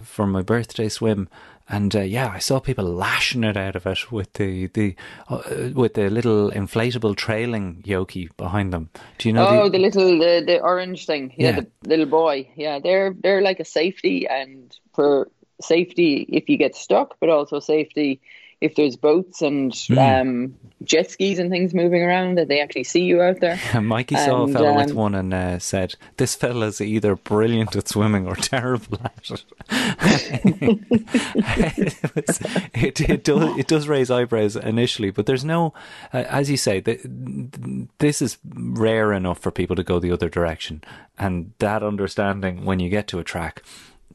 for 0.04 0.28
my 0.28 0.42
birthday 0.42 0.90
swim, 0.90 1.30
and 1.70 1.96
uh, 1.96 2.02
yeah, 2.02 2.30
I 2.34 2.40
saw 2.40 2.60
people 2.60 2.86
lashing 2.86 3.44
it 3.44 3.58
out 3.58 3.76
of 3.76 3.86
it 3.86 4.12
with 4.12 4.34
the 4.34 4.68
the 4.68 4.96
uh, 5.30 5.42
with 5.74 5.96
the 5.96 6.10
little 6.10 6.52
inflatable 6.52 7.16
trailing 7.16 7.84
yoki 7.86 8.30
behind 8.38 8.72
them. 8.72 8.90
Do 9.18 9.30
you 9.30 9.34
know? 9.34 9.48
Oh, 9.48 9.64
the, 9.66 9.72
the 9.72 9.80
little 9.80 10.20
the, 10.20 10.44
the 10.46 10.60
orange 10.60 11.06
thing. 11.06 11.34
Yeah, 11.38 11.50
yeah, 11.50 11.62
the 11.82 11.90
little 11.90 12.06
buoy. 12.06 12.52
Yeah, 12.56 12.80
they're 12.80 13.14
they're 13.22 13.42
like 13.42 13.60
a 13.60 13.66
safety 13.66 14.28
and 14.28 14.76
for 14.94 15.30
safety 15.62 16.26
if 16.30 16.48
you 16.48 16.58
get 16.58 16.76
stuck, 16.76 17.16
but 17.20 17.30
also 17.30 17.60
safety 17.60 18.22
if 18.60 18.76
there's 18.76 18.96
boats 18.96 19.42
and 19.42 19.72
mm. 19.72 20.22
um, 20.22 20.56
jet 20.84 21.12
skis 21.12 21.38
and 21.38 21.52
things 21.52 21.74
moving 21.74 22.02
around 22.02 22.38
that 22.38 22.48
they 22.48 22.60
actually 22.60 22.84
see 22.84 23.04
you 23.04 23.22
out 23.22 23.40
there. 23.40 23.60
Mikey 23.82 24.16
and, 24.16 24.26
saw 24.26 24.44
a 24.44 24.48
fellow 24.48 24.70
um, 24.70 24.78
with 24.78 24.94
one 24.94 25.14
and 25.14 25.34
uh, 25.34 25.60
said, 25.60 25.96
"This 26.18 26.36
fella's 26.36 26.82
either 26.82 27.16
brilliant 27.16 27.76
at 27.76 27.88
swimming 27.88 28.28
or 28.28 28.36
terrible 28.36 29.00
at 29.04 29.30
it." 29.30 29.44
it, 32.74 33.02
it, 33.02 33.24
does 33.24 33.58
it 33.58 33.68
does 33.68 33.88
raise 33.88 34.10
eyebrows 34.10 34.56
initially, 34.56 35.12
but 35.12 35.28
there's 35.28 35.46
no, 35.46 35.74
uh, 36.14 36.24
as 36.30 36.50
you 36.50 36.58
say, 36.58 36.80
the, 36.80 37.88
this 38.00 38.22
is 38.22 38.38
rare 38.44 39.14
enough 39.14 39.40
for 39.40 39.52
people 39.52 39.76
to 39.76 39.84
go 39.84 40.00
the 40.00 40.12
other 40.12 40.30
direction, 40.30 40.84
and 41.20 41.52
that 41.60 41.84
understanding 41.84 42.66
when 42.66 42.80
you 42.80 42.90
get 42.90 43.08
to 43.08 43.20
a 43.20 43.24
track 43.24 43.62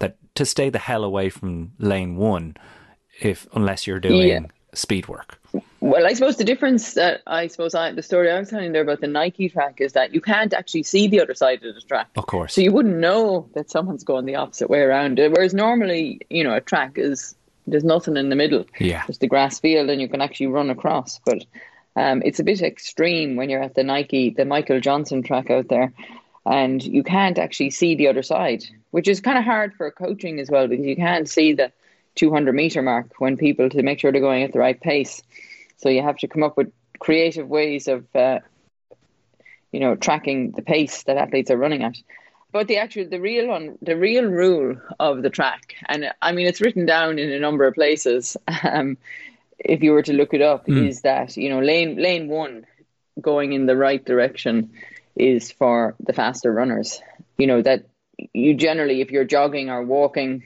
that 0.00 0.16
to 0.34 0.44
stay 0.44 0.68
the 0.68 0.80
hell 0.80 1.04
away 1.04 1.28
from 1.28 1.72
lane 1.78 2.16
one 2.16 2.56
if 3.20 3.46
unless 3.54 3.86
you're 3.86 4.00
doing 4.00 4.28
yeah. 4.28 4.40
speed 4.74 5.08
work. 5.08 5.38
Well, 5.80 6.06
I 6.06 6.14
suppose 6.14 6.36
the 6.36 6.44
difference 6.44 6.94
that 6.94 7.22
I 7.26 7.46
suppose 7.48 7.74
I, 7.74 7.92
the 7.92 8.02
story 8.02 8.30
I 8.30 8.38
was 8.38 8.48
telling 8.48 8.72
there 8.72 8.82
about 8.82 9.00
the 9.00 9.06
Nike 9.06 9.48
track 9.48 9.80
is 9.80 9.92
that 9.92 10.14
you 10.14 10.20
can't 10.20 10.54
actually 10.54 10.84
see 10.84 11.08
the 11.08 11.20
other 11.20 11.34
side 11.34 11.62
of 11.64 11.74
the 11.74 11.80
track. 11.80 12.08
Of 12.16 12.26
course. 12.26 12.54
So 12.54 12.60
you 12.60 12.72
wouldn't 12.72 12.96
know 12.96 13.48
that 13.54 13.70
someone's 13.70 14.04
going 14.04 14.24
the 14.24 14.36
opposite 14.36 14.70
way 14.70 14.80
around. 14.80 15.18
Whereas 15.18 15.52
normally, 15.52 16.20
you 16.30 16.44
know, 16.44 16.54
a 16.54 16.60
track 16.60 16.92
is 16.96 17.34
there's 17.66 17.84
nothing 17.84 18.16
in 18.16 18.28
the 18.28 18.36
middle. 18.36 18.64
Yeah. 18.78 19.02
There's 19.06 19.18
the 19.18 19.26
grass 19.26 19.60
field 19.60 19.90
and 19.90 20.00
you 20.00 20.08
can 20.08 20.20
actually 20.20 20.46
run 20.46 20.70
across. 20.70 21.20
But 21.24 21.44
um, 21.96 22.22
it's 22.24 22.40
a 22.40 22.44
bit 22.44 22.62
extreme 22.62 23.36
when 23.36 23.50
you're 23.50 23.62
at 23.62 23.74
the 23.74 23.84
Nike, 23.84 24.30
the 24.30 24.44
Michael 24.44 24.80
Johnson 24.80 25.22
track 25.22 25.50
out 25.50 25.68
there, 25.68 25.92
and 26.46 26.82
you 26.82 27.02
can't 27.02 27.38
actually 27.38 27.70
see 27.70 27.94
the 27.94 28.08
other 28.08 28.22
side, 28.22 28.64
which 28.90 29.08
is 29.08 29.20
kind 29.20 29.38
of 29.38 29.44
hard 29.44 29.74
for 29.74 29.90
coaching 29.90 30.40
as 30.40 30.50
well 30.50 30.66
because 30.66 30.86
you 30.86 30.96
can't 30.96 31.28
see 31.28 31.52
the 31.52 31.70
200 32.14 32.54
meter 32.54 32.82
mark 32.82 33.12
when 33.18 33.36
people 33.36 33.70
to 33.70 33.82
make 33.82 34.00
sure 34.00 34.12
they're 34.12 34.20
going 34.20 34.42
at 34.42 34.52
the 34.52 34.58
right 34.58 34.80
pace. 34.80 35.22
So 35.78 35.88
you 35.88 36.02
have 36.02 36.16
to 36.18 36.28
come 36.28 36.42
up 36.42 36.56
with 36.56 36.72
creative 36.98 37.48
ways 37.48 37.88
of, 37.88 38.04
uh, 38.14 38.40
you 39.72 39.80
know, 39.80 39.96
tracking 39.96 40.52
the 40.52 40.62
pace 40.62 41.02
that 41.04 41.16
athletes 41.16 41.50
are 41.50 41.56
running 41.56 41.82
at. 41.82 41.96
But 42.52 42.68
the 42.68 42.76
actual, 42.76 43.08
the 43.08 43.20
real 43.20 43.48
one, 43.48 43.78
the 43.80 43.96
real 43.96 44.26
rule 44.26 44.76
of 45.00 45.22
the 45.22 45.30
track, 45.30 45.74
and 45.88 46.12
I 46.20 46.32
mean, 46.32 46.46
it's 46.46 46.60
written 46.60 46.84
down 46.84 47.18
in 47.18 47.32
a 47.32 47.40
number 47.40 47.66
of 47.66 47.74
places. 47.74 48.36
Um, 48.62 48.98
if 49.58 49.82
you 49.82 49.92
were 49.92 50.02
to 50.02 50.12
look 50.12 50.34
it 50.34 50.42
up, 50.42 50.66
mm. 50.66 50.88
is 50.88 51.00
that 51.02 51.36
you 51.36 51.48
know 51.48 51.60
lane 51.60 51.96
lane 51.96 52.28
one 52.28 52.66
going 53.20 53.52
in 53.52 53.66
the 53.66 53.76
right 53.76 54.04
direction 54.04 54.72
is 55.16 55.50
for 55.50 55.94
the 56.00 56.12
faster 56.12 56.52
runners. 56.52 57.00
You 57.38 57.46
know 57.46 57.62
that 57.62 57.86
you 58.32 58.54
generally, 58.54 59.00
if 59.00 59.10
you're 59.10 59.24
jogging 59.24 59.70
or 59.70 59.82
walking, 59.82 60.44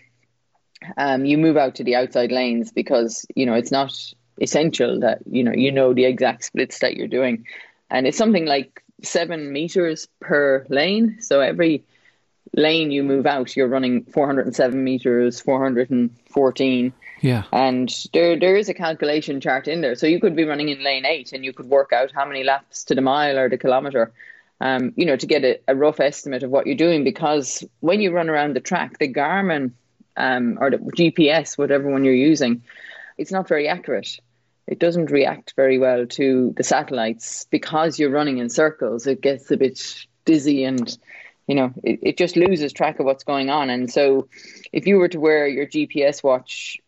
um, 0.96 1.24
you 1.24 1.38
move 1.38 1.56
out 1.56 1.74
to 1.76 1.84
the 1.84 1.96
outside 1.96 2.32
lanes 2.32 2.72
because 2.72 3.26
you 3.34 3.46
know 3.46 3.54
it's 3.54 3.72
not 3.72 3.92
essential 4.40 5.00
that 5.00 5.20
you 5.30 5.42
know 5.42 5.52
you 5.52 5.72
know 5.72 5.94
the 5.94 6.04
exact 6.04 6.44
splits 6.44 6.80
that 6.80 6.96
you're 6.96 7.08
doing, 7.08 7.46
and 7.90 8.06
it's 8.06 8.18
something 8.18 8.46
like 8.46 8.82
seven 9.02 9.52
meters 9.52 10.08
per 10.20 10.66
lane. 10.68 11.18
So 11.20 11.40
every 11.40 11.84
lane 12.54 12.90
you 12.90 13.02
move 13.02 13.26
out, 13.26 13.56
you're 13.56 13.68
running 13.68 14.04
407 14.04 14.82
meters, 14.82 15.40
414. 15.40 16.92
Yeah. 17.20 17.44
And 17.52 17.92
there 18.12 18.38
there 18.38 18.56
is 18.56 18.68
a 18.68 18.74
calculation 18.74 19.40
chart 19.40 19.68
in 19.68 19.80
there. 19.80 19.94
So 19.94 20.06
you 20.06 20.20
could 20.20 20.36
be 20.36 20.44
running 20.44 20.68
in 20.68 20.82
lane 20.82 21.06
eight 21.06 21.32
and 21.32 21.44
you 21.44 21.52
could 21.52 21.66
work 21.66 21.92
out 21.92 22.12
how 22.12 22.26
many 22.26 22.44
laps 22.44 22.84
to 22.84 22.94
the 22.94 23.00
mile 23.00 23.38
or 23.38 23.48
the 23.48 23.58
kilometer. 23.58 24.12
Um, 24.58 24.94
you 24.96 25.04
know, 25.04 25.16
to 25.16 25.26
get 25.26 25.44
a, 25.44 25.60
a 25.68 25.74
rough 25.74 26.00
estimate 26.00 26.42
of 26.42 26.50
what 26.50 26.66
you're 26.66 26.76
doing 26.76 27.04
because 27.04 27.62
when 27.80 28.00
you 28.00 28.10
run 28.10 28.30
around 28.30 28.54
the 28.54 28.60
track, 28.60 28.98
the 28.98 29.12
Garmin 29.12 29.72
um, 30.16 30.58
or 30.60 30.70
the 30.70 30.78
GPS, 30.78 31.58
whatever 31.58 31.90
one 31.90 32.04
you're 32.04 32.14
using, 32.14 32.62
it's 33.18 33.32
not 33.32 33.48
very 33.48 33.68
accurate. 33.68 34.18
It 34.66 34.78
doesn't 34.78 35.10
react 35.10 35.54
very 35.56 35.78
well 35.78 36.06
to 36.06 36.52
the 36.56 36.64
satellites 36.64 37.46
because 37.50 37.98
you're 37.98 38.10
running 38.10 38.38
in 38.38 38.48
circles. 38.48 39.06
It 39.06 39.20
gets 39.20 39.50
a 39.50 39.56
bit 39.56 40.06
dizzy 40.24 40.64
and 40.64 40.98
you 41.46 41.54
know 41.54 41.72
it, 41.84 42.00
it 42.02 42.18
just 42.18 42.36
loses 42.36 42.72
track 42.72 42.98
of 42.98 43.06
what's 43.06 43.24
going 43.24 43.48
on. 43.48 43.70
And 43.70 43.90
so, 43.90 44.28
if 44.72 44.86
you 44.86 44.96
were 44.96 45.08
to 45.08 45.20
wear 45.20 45.46
your 45.46 45.66
GPS 45.66 46.24
watch 46.24 46.78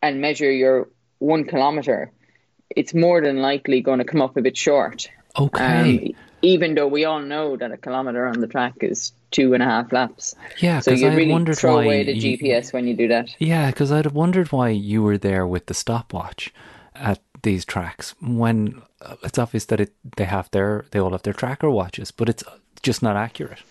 and 0.00 0.20
measure 0.20 0.50
your 0.50 0.88
one 1.18 1.44
kilometer, 1.44 2.12
it's 2.70 2.94
more 2.94 3.20
than 3.20 3.38
likely 3.38 3.80
going 3.80 3.98
to 3.98 4.04
come 4.04 4.22
up 4.22 4.36
a 4.36 4.42
bit 4.42 4.56
short. 4.56 5.08
Okay. 5.36 6.14
Um, 6.14 6.24
even 6.44 6.74
though 6.74 6.86
we 6.86 7.04
all 7.04 7.20
know 7.20 7.56
that 7.56 7.72
a 7.72 7.76
kilometer 7.76 8.26
on 8.26 8.40
the 8.40 8.46
track 8.46 8.74
is 8.82 9.12
two 9.30 9.54
and 9.54 9.62
a 9.62 9.66
half 9.66 9.92
laps. 9.92 10.34
Yeah, 10.58 10.80
so 10.80 10.92
you 10.92 11.08
really 11.08 11.32
wondered 11.32 11.58
throw 11.58 11.76
why 11.76 11.84
away 11.84 12.04
the 12.04 12.14
you, 12.14 12.38
GPS 12.38 12.72
when 12.72 12.86
you 12.86 12.94
do 12.94 13.08
that. 13.08 13.34
Yeah, 13.38 13.70
because 13.70 13.90
I'd 13.90 14.04
have 14.04 14.14
wondered 14.14 14.52
why 14.52 14.68
you 14.68 15.02
were 15.02 15.18
there 15.18 15.46
with 15.46 15.66
the 15.66 15.74
stopwatch 15.74 16.52
at 16.94 17.20
these 17.42 17.64
tracks 17.64 18.14
when 18.20 18.82
uh, 19.00 19.16
it's 19.22 19.38
obvious 19.38 19.64
that 19.66 19.80
it 19.80 19.92
they 20.16 20.24
have 20.24 20.50
their 20.50 20.84
they 20.90 20.98
all 20.98 21.10
have 21.10 21.22
their 21.22 21.32
tracker 21.32 21.70
watches, 21.70 22.10
but 22.10 22.28
it's 22.28 22.44
just 22.82 23.02
not 23.02 23.16
accurate. 23.16 23.62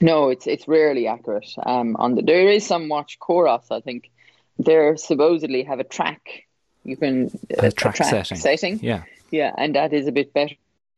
No, 0.00 0.28
it's 0.28 0.46
it's 0.46 0.68
rarely 0.68 1.06
accurate. 1.06 1.52
Um, 1.64 1.96
on 1.96 2.14
the 2.14 2.22
there 2.22 2.50
is 2.50 2.66
some 2.66 2.88
watch 2.88 3.18
Coros, 3.18 3.70
I 3.70 3.80
think. 3.80 4.10
They 4.58 4.92
supposedly 4.96 5.62
have 5.62 5.80
a 5.80 5.84
track. 5.84 6.44
You 6.84 6.96
can 6.96 7.30
a, 7.58 7.66
a 7.66 7.72
track, 7.72 7.94
track 7.94 8.10
setting. 8.10 8.38
setting. 8.38 8.78
Yeah, 8.82 9.04
yeah, 9.30 9.54
and 9.56 9.74
that 9.74 9.94
is 9.94 10.06
a 10.06 10.12
bit 10.12 10.34
better. 10.34 10.54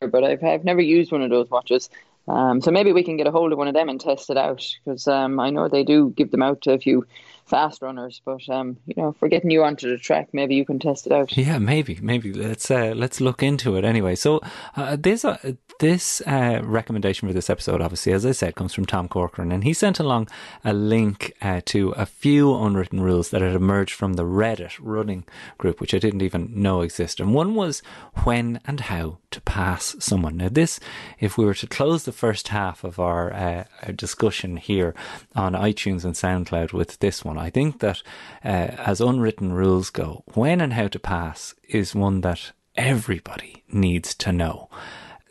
But 0.08 0.24
I've 0.24 0.42
I've 0.42 0.64
never 0.64 0.80
used 0.80 1.12
one 1.12 1.22
of 1.22 1.30
those 1.30 1.50
watches. 1.50 1.88
Um, 2.28 2.60
so 2.60 2.70
maybe 2.70 2.92
we 2.92 3.02
can 3.02 3.16
get 3.16 3.26
a 3.26 3.32
hold 3.32 3.52
of 3.52 3.58
one 3.58 3.68
of 3.68 3.74
them 3.74 3.88
and 3.88 4.00
test 4.00 4.30
it 4.30 4.36
out 4.36 4.64
because 4.84 5.08
um, 5.08 5.40
I 5.40 5.50
know 5.50 5.68
they 5.68 5.82
do 5.82 6.10
give 6.16 6.30
them 6.30 6.42
out 6.42 6.62
to 6.62 6.72
a 6.72 6.78
few 6.78 7.04
fast 7.46 7.82
runners. 7.82 8.20
But 8.24 8.48
um, 8.48 8.78
you 8.86 8.94
know, 8.96 9.08
if 9.10 9.20
we're 9.20 9.28
getting 9.28 9.50
you 9.50 9.64
onto 9.64 9.90
the 9.90 9.98
track, 9.98 10.28
maybe 10.32 10.54
you 10.54 10.64
can 10.64 10.78
test 10.78 11.06
it 11.06 11.12
out. 11.12 11.36
Yeah, 11.36 11.58
maybe, 11.58 11.98
maybe 12.02 12.32
let's 12.32 12.70
uh, 12.70 12.92
let's 12.96 13.20
look 13.20 13.42
into 13.42 13.76
it 13.76 13.84
anyway. 13.84 14.14
So 14.14 14.40
uh, 14.76 14.96
this 14.98 15.24
uh, 15.24 15.52
this 15.80 16.20
uh, 16.26 16.60
recommendation 16.62 17.28
for 17.28 17.32
this 17.32 17.50
episode, 17.50 17.80
obviously, 17.80 18.12
as 18.12 18.24
I 18.24 18.32
said, 18.32 18.54
comes 18.54 18.74
from 18.74 18.86
Tom 18.86 19.08
Corcoran, 19.08 19.52
and 19.52 19.64
he 19.64 19.72
sent 19.72 19.98
along 19.98 20.28
a 20.64 20.72
link 20.72 21.32
uh, 21.42 21.60
to 21.66 21.90
a 21.90 22.06
few 22.06 22.54
unwritten 22.54 23.00
rules 23.00 23.30
that 23.30 23.42
had 23.42 23.54
emerged 23.54 23.94
from 23.94 24.14
the 24.14 24.24
Reddit 24.24 24.78
running 24.80 25.24
group, 25.58 25.80
which 25.80 25.94
I 25.94 25.98
didn't 25.98 26.22
even 26.22 26.50
know 26.54 26.80
existed. 26.82 27.22
And 27.22 27.34
one 27.34 27.54
was 27.54 27.82
when 28.24 28.60
and 28.64 28.80
how 28.80 29.18
to 29.30 29.40
pass 29.40 29.96
someone. 29.98 30.36
Now, 30.36 30.48
this, 30.48 30.78
if 31.18 31.36
we 31.36 31.44
were 31.44 31.54
to 31.54 31.66
close 31.66 32.04
the 32.04 32.12
first 32.12 32.48
half 32.48 32.84
of 32.84 32.98
our, 32.98 33.32
uh, 33.32 33.64
our 33.82 33.92
discussion 33.92 34.56
here 34.56 34.94
on 35.34 35.54
iTunes 35.54 36.04
and 36.04 36.14
SoundCloud 36.14 36.72
with 36.72 36.98
this 37.00 37.24
one, 37.24 37.31
I 37.38 37.50
think 37.50 37.80
that 37.80 38.02
uh, 38.44 38.48
as 38.48 39.00
unwritten 39.00 39.52
rules 39.52 39.90
go, 39.90 40.24
when 40.34 40.60
and 40.60 40.72
how 40.72 40.88
to 40.88 40.98
pass 40.98 41.54
is 41.68 41.94
one 41.94 42.20
that 42.22 42.52
everybody 42.76 43.64
needs 43.68 44.14
to 44.14 44.32
know 44.32 44.68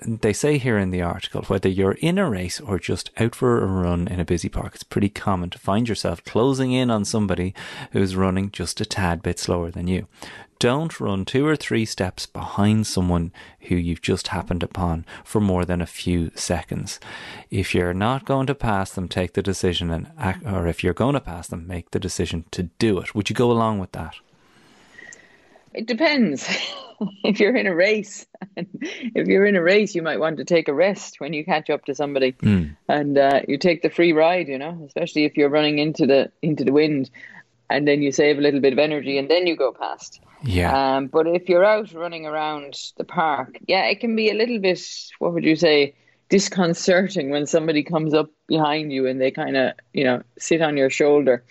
they 0.05 0.33
say 0.33 0.57
here 0.57 0.77
in 0.77 0.89
the 0.89 1.01
article 1.01 1.43
whether 1.43 1.69
you're 1.69 1.93
in 1.93 2.17
a 2.17 2.29
race 2.29 2.59
or 2.59 2.79
just 2.79 3.11
out 3.17 3.35
for 3.35 3.61
a 3.61 3.67
run 3.67 4.07
in 4.07 4.19
a 4.19 4.25
busy 4.25 4.49
park, 4.49 4.73
it's 4.73 4.83
pretty 4.83 5.09
common 5.09 5.49
to 5.51 5.59
find 5.59 5.87
yourself 5.87 6.23
closing 6.23 6.71
in 6.71 6.89
on 6.89 7.05
somebody 7.05 7.53
who's 7.91 8.15
running 8.15 8.51
just 8.51 8.81
a 8.81 8.85
tad 8.85 9.21
bit 9.21 9.37
slower 9.37 9.69
than 9.69 9.87
you. 9.87 10.07
Don't 10.61 10.99
run 10.99 11.25
two 11.25 11.47
or 11.47 11.55
three 11.55 11.85
steps 11.85 12.27
behind 12.27 12.85
someone 12.85 13.31
who 13.61 13.75
you've 13.75 14.03
just 14.03 14.27
happened 14.27 14.61
upon 14.61 15.07
for 15.23 15.41
more 15.41 15.65
than 15.65 15.81
a 15.81 15.87
few 15.87 16.29
seconds. 16.35 16.99
If 17.49 17.73
you're 17.73 17.95
not 17.95 18.25
going 18.25 18.45
to 18.45 18.53
pass 18.53 18.91
them, 18.91 19.07
take 19.07 19.33
the 19.33 19.41
decision 19.41 19.89
and 19.89 20.11
act, 20.19 20.45
or 20.45 20.67
if 20.67 20.83
you're 20.83 20.93
going 20.93 21.15
to 21.15 21.19
pass 21.19 21.47
them, 21.47 21.65
make 21.65 21.89
the 21.89 21.99
decision 21.99 22.45
to 22.51 22.69
do 22.77 22.99
it. 22.99 23.15
Would 23.15 23.27
you 23.27 23.35
go 23.35 23.51
along 23.51 23.79
with 23.79 23.93
that? 23.93 24.13
It 25.73 25.87
depends. 25.87 26.47
if 27.23 27.39
you're 27.39 27.55
in 27.55 27.65
a 27.65 27.73
race, 27.73 28.27
if 28.55 29.27
you're 29.27 29.47
in 29.47 29.55
a 29.55 29.63
race, 29.63 29.95
you 29.95 30.03
might 30.03 30.19
want 30.19 30.37
to 30.37 30.45
take 30.45 30.67
a 30.67 30.73
rest 30.75 31.19
when 31.19 31.33
you 31.33 31.43
catch 31.43 31.71
up 31.71 31.85
to 31.85 31.95
somebody, 31.95 32.33
mm. 32.33 32.75
and 32.87 33.17
uh, 33.17 33.41
you 33.47 33.57
take 33.57 33.81
the 33.81 33.89
free 33.89 34.13
ride. 34.13 34.47
You 34.47 34.59
know, 34.59 34.83
especially 34.85 35.25
if 35.25 35.37
you're 35.37 35.49
running 35.49 35.79
into 35.79 36.05
the 36.05 36.31
into 36.43 36.63
the 36.63 36.71
wind, 36.71 37.09
and 37.71 37.87
then 37.87 38.01
you 38.01 38.11
save 38.11 38.37
a 38.37 38.41
little 38.41 38.59
bit 38.59 38.73
of 38.73 38.79
energy, 38.79 39.17
and 39.17 39.29
then 39.29 39.47
you 39.47 39.55
go 39.55 39.71
past. 39.71 40.21
Yeah. 40.43 40.71
Um, 40.95 41.07
but 41.07 41.27
if 41.27 41.49
you're 41.49 41.65
out 41.65 41.93
running 41.93 42.25
around 42.25 42.75
the 42.97 43.03
park, 43.03 43.57
yeah, 43.67 43.85
it 43.85 43.99
can 43.99 44.15
be 44.15 44.29
a 44.29 44.33
little 44.33 44.59
bit. 44.59 44.79
What 45.19 45.33
would 45.33 45.43
you 45.43 45.55
say? 45.55 45.95
Disconcerting 46.29 47.29
when 47.29 47.45
somebody 47.45 47.83
comes 47.83 48.13
up 48.13 48.29
behind 48.47 48.93
you 48.93 49.05
and 49.05 49.19
they 49.19 49.31
kind 49.31 49.57
of, 49.57 49.73
you 49.91 50.05
know, 50.05 50.23
sit 50.39 50.61
on 50.61 50.77
your 50.77 50.89
shoulder, 50.89 51.43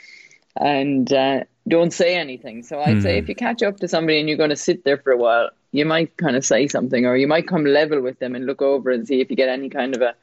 and 0.56 1.12
uh, 1.12 1.44
don't 1.68 1.92
say 1.92 2.16
anything. 2.16 2.62
So 2.62 2.80
I'd 2.80 2.96
mm. 2.96 3.02
say 3.02 3.18
if 3.18 3.24
hmm. 3.24 3.30
you 3.32 3.34
catch 3.34 3.62
up 3.62 3.76
to 3.80 3.88
somebody 3.88 4.18
and 4.18 4.28
you're 4.28 4.38
going 4.38 4.50
to 4.50 4.56
sit 4.56 4.84
there 4.84 4.96
for 4.96 5.12
a 5.12 5.18
while, 5.18 5.50
you 5.72 5.84
might 5.84 6.16
kind 6.16 6.34
of 6.34 6.46
say 6.46 6.66
something, 6.66 7.04
or 7.04 7.16
you 7.16 7.28
might 7.28 7.46
come 7.46 7.64
level 7.64 8.00
with 8.00 8.18
them 8.20 8.34
and 8.34 8.46
look 8.46 8.62
over 8.62 8.90
and 8.90 9.06
see 9.06 9.20
if 9.20 9.28
you 9.28 9.36
get 9.36 9.50
any 9.50 9.68
kind 9.68 9.94
of 9.94 10.00
a 10.00 10.14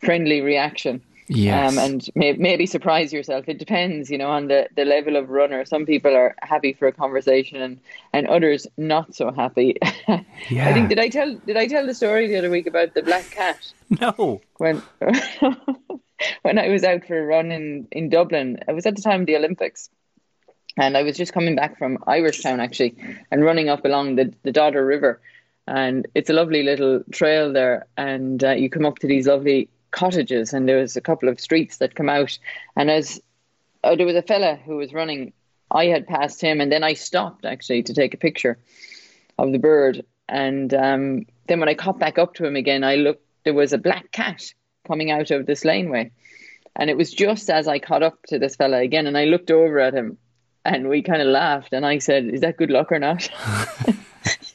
friendly 0.00 0.40
reaction. 0.40 1.00
Yes. 1.32 1.72
Um, 1.72 1.78
and 1.78 2.10
may, 2.16 2.32
maybe 2.32 2.66
surprise 2.66 3.12
yourself. 3.12 3.48
It 3.48 3.58
depends, 3.58 4.10
you 4.10 4.18
know, 4.18 4.28
on 4.28 4.48
the, 4.48 4.68
the 4.74 4.84
level 4.84 5.14
of 5.14 5.30
runner. 5.30 5.64
Some 5.64 5.86
people 5.86 6.12
are 6.12 6.34
happy 6.42 6.72
for 6.72 6.88
a 6.88 6.92
conversation, 6.92 7.62
and, 7.62 7.80
and 8.12 8.26
others 8.26 8.66
not 8.76 9.14
so 9.14 9.30
happy. 9.30 9.76
yeah. 10.08 10.22
I 10.68 10.72
think 10.72 10.88
did 10.88 10.98
I 10.98 11.08
tell 11.08 11.32
did 11.46 11.56
I 11.56 11.68
tell 11.68 11.86
the 11.86 11.94
story 11.94 12.26
the 12.26 12.36
other 12.36 12.50
week 12.50 12.66
about 12.66 12.94
the 12.94 13.02
black 13.02 13.30
cat? 13.30 13.72
No. 14.00 14.40
When 14.58 14.82
when 16.42 16.58
I 16.58 16.68
was 16.68 16.84
out 16.84 17.04
for 17.04 17.18
a 17.18 17.24
run 17.24 17.52
in 17.52 17.86
in 17.92 18.08
Dublin, 18.08 18.58
it 18.66 18.72
was 18.72 18.86
at 18.86 18.96
the 18.96 19.02
time 19.02 19.20
of 19.20 19.26
the 19.26 19.36
Olympics, 19.36 19.88
and 20.76 20.96
I 20.96 21.02
was 21.02 21.16
just 21.16 21.32
coming 21.32 21.54
back 21.54 21.78
from 21.78 21.98
Irish 22.06 22.42
Town 22.42 22.58
actually 22.58 22.96
and 23.30 23.44
running 23.44 23.68
up 23.68 23.84
along 23.84 24.16
the, 24.16 24.32
the 24.42 24.52
Dodder 24.52 24.84
River. 24.84 25.20
And 25.66 26.08
it's 26.14 26.30
a 26.30 26.32
lovely 26.32 26.64
little 26.64 27.04
trail 27.12 27.52
there. 27.52 27.86
And 27.96 28.42
uh, 28.42 28.52
you 28.52 28.68
come 28.68 28.86
up 28.86 28.98
to 29.00 29.06
these 29.06 29.28
lovely 29.28 29.68
cottages, 29.90 30.52
and 30.52 30.68
there 30.68 30.78
was 30.78 30.96
a 30.96 31.00
couple 31.00 31.28
of 31.28 31.40
streets 31.40 31.78
that 31.78 31.94
come 31.94 32.08
out. 32.08 32.38
And 32.76 32.90
as 32.90 33.20
uh, 33.84 33.96
there 33.96 34.06
was 34.06 34.16
a 34.16 34.22
fella 34.22 34.56
who 34.56 34.76
was 34.76 34.92
running, 34.92 35.32
I 35.70 35.86
had 35.86 36.06
passed 36.06 36.40
him, 36.40 36.60
and 36.60 36.70
then 36.70 36.82
I 36.82 36.94
stopped 36.94 37.44
actually 37.44 37.82
to 37.84 37.94
take 37.94 38.14
a 38.14 38.18
picture 38.18 38.58
of 39.38 39.52
the 39.52 39.58
bird. 39.58 40.04
And 40.28 40.72
um, 40.74 41.26
then 41.46 41.60
when 41.60 41.68
I 41.68 41.74
caught 41.74 41.98
back 41.98 42.18
up 42.18 42.34
to 42.34 42.46
him 42.46 42.56
again, 42.56 42.84
I 42.84 42.96
looked, 42.96 43.24
there 43.44 43.54
was 43.54 43.72
a 43.72 43.78
black 43.78 44.12
cat 44.12 44.52
coming 44.86 45.10
out 45.10 45.30
of 45.30 45.46
this 45.46 45.64
laneway. 45.64 46.10
And 46.76 46.88
it 46.88 46.96
was 46.96 47.12
just 47.12 47.50
as 47.50 47.66
I 47.66 47.78
caught 47.78 48.02
up 48.02 48.22
to 48.28 48.38
this 48.38 48.56
fella 48.56 48.78
again, 48.78 49.06
and 49.06 49.18
I 49.18 49.24
looked 49.24 49.50
over 49.50 49.80
at 49.80 49.94
him 49.94 50.18
and 50.64 50.88
we 50.88 51.02
kind 51.02 51.22
of 51.22 51.28
laughed 51.28 51.72
and 51.72 51.86
i 51.86 51.98
said 51.98 52.24
is 52.26 52.40
that 52.40 52.56
good 52.56 52.70
luck 52.70 52.92
or 52.92 52.98
not 52.98 53.28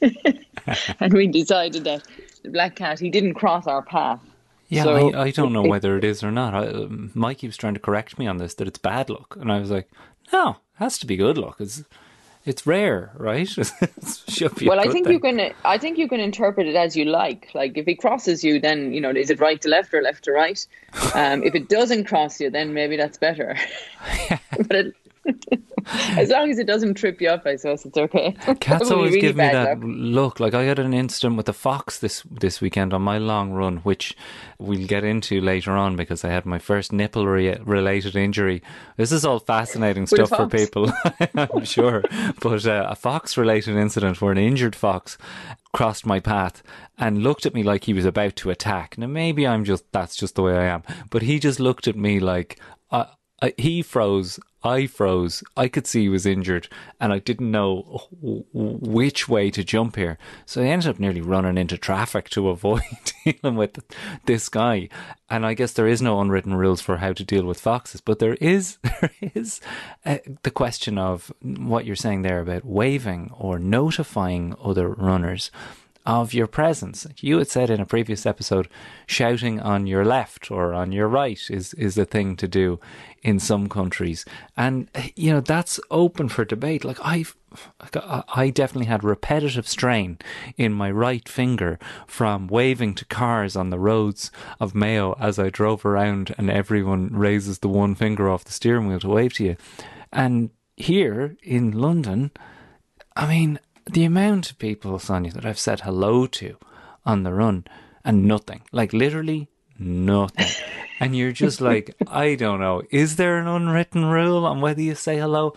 and 1.00 1.12
we 1.12 1.26
decided 1.26 1.84
that 1.84 2.02
the 2.42 2.50
black 2.50 2.76
cat 2.76 2.98
he 2.98 3.10
didn't 3.10 3.34
cross 3.34 3.66
our 3.66 3.82
path 3.82 4.20
yeah 4.68 4.84
so 4.84 5.10
I, 5.10 5.24
I, 5.24 5.30
don't 5.30 5.52
know 5.52 5.64
it, 5.64 5.68
whether 5.68 5.96
it 5.96 6.04
is 6.04 6.22
or 6.22 6.30
not 6.30 6.54
I, 6.54 6.86
mike 7.14 7.38
keeps 7.38 7.56
trying 7.56 7.74
to 7.74 7.80
correct 7.80 8.18
me 8.18 8.26
on 8.26 8.38
this 8.38 8.54
that 8.54 8.68
it's 8.68 8.78
bad 8.78 9.10
luck 9.10 9.36
and 9.40 9.50
i 9.50 9.58
was 9.58 9.70
like 9.70 9.88
no 10.32 10.50
it 10.50 10.56
has 10.74 10.98
to 10.98 11.06
be 11.06 11.16
good 11.16 11.38
luck 11.38 11.56
it's 11.60 11.84
it's 12.46 12.64
rare, 12.64 13.10
right? 13.16 13.50
well, 14.62 14.78
I 14.78 14.86
think 14.86 15.06
thing. 15.06 15.12
you 15.12 15.20
can. 15.20 15.52
I 15.64 15.78
think 15.78 15.98
you 15.98 16.08
can 16.08 16.20
interpret 16.20 16.68
it 16.68 16.76
as 16.76 16.96
you 16.96 17.04
like. 17.04 17.50
Like 17.54 17.76
if 17.76 17.86
he 17.86 17.96
crosses 17.96 18.44
you, 18.44 18.60
then 18.60 18.92
you 18.92 19.00
know 19.00 19.10
is 19.10 19.30
it 19.30 19.40
right 19.40 19.60
to 19.62 19.68
left 19.68 19.92
or 19.92 20.00
left 20.00 20.24
to 20.24 20.32
right? 20.32 20.64
Um, 21.14 21.42
if 21.42 21.54
it 21.54 21.68
doesn't 21.68 22.04
cross 22.04 22.40
you, 22.40 22.50
then 22.50 22.72
maybe 22.72 22.96
that's 22.96 23.18
better. 23.18 23.56
but 24.28 24.76
it, 24.76 24.96
as 26.16 26.30
long 26.30 26.50
as 26.50 26.58
it 26.58 26.66
doesn't 26.66 26.94
trip 26.94 27.20
you 27.20 27.28
up, 27.28 27.46
I 27.46 27.56
suppose 27.56 27.84
it's 27.84 27.96
okay. 27.96 28.32
Cats 28.60 28.90
always 28.90 29.10
really 29.10 29.20
give 29.20 29.36
me 29.36 29.44
that 29.44 29.80
luck. 29.80 29.84
look. 29.84 30.40
Like 30.40 30.54
I 30.54 30.64
had 30.64 30.78
an 30.78 30.92
incident 30.92 31.36
with 31.36 31.48
a 31.48 31.52
fox 31.52 31.98
this 31.98 32.22
this 32.30 32.60
weekend 32.60 32.92
on 32.92 33.02
my 33.02 33.18
long 33.18 33.52
run, 33.52 33.78
which 33.78 34.16
we'll 34.58 34.86
get 34.86 35.04
into 35.04 35.40
later 35.40 35.72
on 35.72 35.96
because 35.96 36.24
I 36.24 36.30
had 36.30 36.46
my 36.46 36.58
first 36.58 36.92
nipple 36.92 37.26
re- 37.26 37.58
related 37.64 38.16
injury. 38.16 38.62
This 38.96 39.12
is 39.12 39.24
all 39.24 39.38
fascinating 39.38 40.06
stuff 40.06 40.30
for 40.30 40.48
people, 40.48 40.90
I'm 41.34 41.64
sure. 41.64 42.02
But 42.40 42.66
uh, 42.66 42.86
a 42.88 42.96
fox 42.96 43.36
related 43.36 43.76
incident 43.76 44.20
where 44.20 44.32
an 44.32 44.38
injured 44.38 44.74
fox 44.74 45.18
crossed 45.72 46.06
my 46.06 46.20
path 46.20 46.62
and 46.98 47.22
looked 47.22 47.44
at 47.44 47.54
me 47.54 47.62
like 47.62 47.84
he 47.84 47.92
was 47.92 48.06
about 48.06 48.34
to 48.36 48.50
attack. 48.50 48.96
Now 48.98 49.06
maybe 49.06 49.46
I'm 49.46 49.64
just 49.64 49.84
that's 49.92 50.16
just 50.16 50.34
the 50.34 50.42
way 50.42 50.56
I 50.56 50.64
am, 50.64 50.82
but 51.10 51.22
he 51.22 51.38
just 51.38 51.60
looked 51.60 51.86
at 51.86 51.96
me 51.96 52.18
like 52.18 52.58
uh, 52.90 53.06
uh, 53.42 53.50
he 53.58 53.82
froze. 53.82 54.40
I 54.66 54.86
froze. 54.86 55.44
I 55.56 55.68
could 55.68 55.86
see 55.86 56.02
he 56.02 56.08
was 56.08 56.26
injured, 56.26 56.68
and 57.00 57.12
I 57.12 57.20
didn't 57.20 57.50
know 57.50 58.08
which 58.52 59.28
way 59.28 59.50
to 59.50 59.62
jump 59.62 59.96
here. 59.96 60.18
So 60.44 60.60
I 60.60 60.66
ended 60.66 60.88
up 60.88 60.98
nearly 60.98 61.20
running 61.20 61.56
into 61.56 61.78
traffic 61.78 62.28
to 62.30 62.48
avoid 62.56 62.82
dealing 63.24 63.56
with 63.56 63.78
this 64.26 64.48
guy. 64.48 64.88
And 65.30 65.46
I 65.46 65.54
guess 65.54 65.72
there 65.72 65.86
is 65.86 66.02
no 66.02 66.20
unwritten 66.20 66.54
rules 66.54 66.80
for 66.80 66.98
how 66.98 67.12
to 67.12 67.24
deal 67.24 67.44
with 67.44 67.60
foxes, 67.60 68.00
but 68.00 68.18
there 68.18 68.34
is 68.34 68.78
there 69.00 69.10
is 69.34 69.60
uh, 70.04 70.18
the 70.42 70.50
question 70.50 70.98
of 70.98 71.32
what 71.42 71.84
you're 71.84 71.96
saying 71.96 72.22
there 72.22 72.40
about 72.40 72.64
waving 72.64 73.30
or 73.38 73.58
notifying 73.58 74.54
other 74.62 74.88
runners 74.88 75.50
of 76.06 76.32
your 76.32 76.46
presence. 76.46 77.06
You 77.18 77.38
had 77.38 77.48
said 77.48 77.68
in 77.68 77.80
a 77.80 77.86
previous 77.86 78.24
episode, 78.24 78.68
shouting 79.06 79.60
on 79.60 79.86
your 79.86 80.04
left 80.04 80.50
or 80.50 80.72
on 80.72 80.92
your 80.92 81.08
right 81.08 81.40
is, 81.50 81.74
is 81.74 81.96
the 81.96 82.04
thing 82.04 82.36
to 82.36 82.46
do 82.46 82.78
in 83.22 83.40
some 83.40 83.68
countries. 83.68 84.24
And, 84.56 84.88
you 85.16 85.32
know, 85.32 85.40
that's 85.40 85.80
open 85.90 86.28
for 86.28 86.44
debate. 86.44 86.84
Like, 86.84 86.98
I've, 87.04 87.36
I 88.34 88.50
definitely 88.50 88.86
had 88.86 89.02
repetitive 89.02 89.66
strain 89.66 90.18
in 90.56 90.72
my 90.72 90.90
right 90.90 91.28
finger 91.28 91.78
from 92.06 92.46
waving 92.46 92.94
to 92.94 93.04
cars 93.06 93.56
on 93.56 93.70
the 93.70 93.78
roads 93.78 94.30
of 94.60 94.74
Mayo 94.74 95.16
as 95.18 95.38
I 95.38 95.50
drove 95.50 95.84
around 95.84 96.34
and 96.38 96.50
everyone 96.50 97.08
raises 97.12 97.58
the 97.58 97.68
one 97.68 97.96
finger 97.96 98.30
off 98.30 98.44
the 98.44 98.52
steering 98.52 98.86
wheel 98.86 99.00
to 99.00 99.08
wave 99.08 99.32
to 99.34 99.44
you. 99.44 99.56
And 100.12 100.50
here 100.76 101.36
in 101.42 101.72
London, 101.72 102.30
I 103.16 103.26
mean, 103.26 103.58
the 103.90 104.04
amount 104.04 104.50
of 104.50 104.58
people, 104.58 104.98
Sonia, 104.98 105.32
that 105.32 105.46
I've 105.46 105.58
said 105.58 105.80
hello 105.80 106.26
to 106.26 106.56
on 107.04 107.22
the 107.22 107.32
run 107.32 107.64
and 108.04 108.24
nothing, 108.24 108.62
like 108.72 108.92
literally 108.92 109.48
nothing. 109.78 110.64
and 111.00 111.16
you're 111.16 111.32
just 111.32 111.60
like, 111.60 111.94
I 112.06 112.34
don't 112.34 112.60
know. 112.60 112.82
Is 112.90 113.16
there 113.16 113.38
an 113.38 113.46
unwritten 113.46 114.04
rule 114.06 114.44
on 114.44 114.60
whether 114.60 114.82
you 114.82 114.94
say 114.94 115.18
hello? 115.18 115.54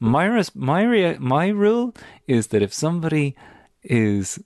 My, 0.00 0.44
my, 0.54 1.16
my 1.18 1.48
rule 1.48 1.94
is 2.26 2.48
that 2.48 2.62
if 2.62 2.72
somebody 2.72 3.36
is 3.82 4.38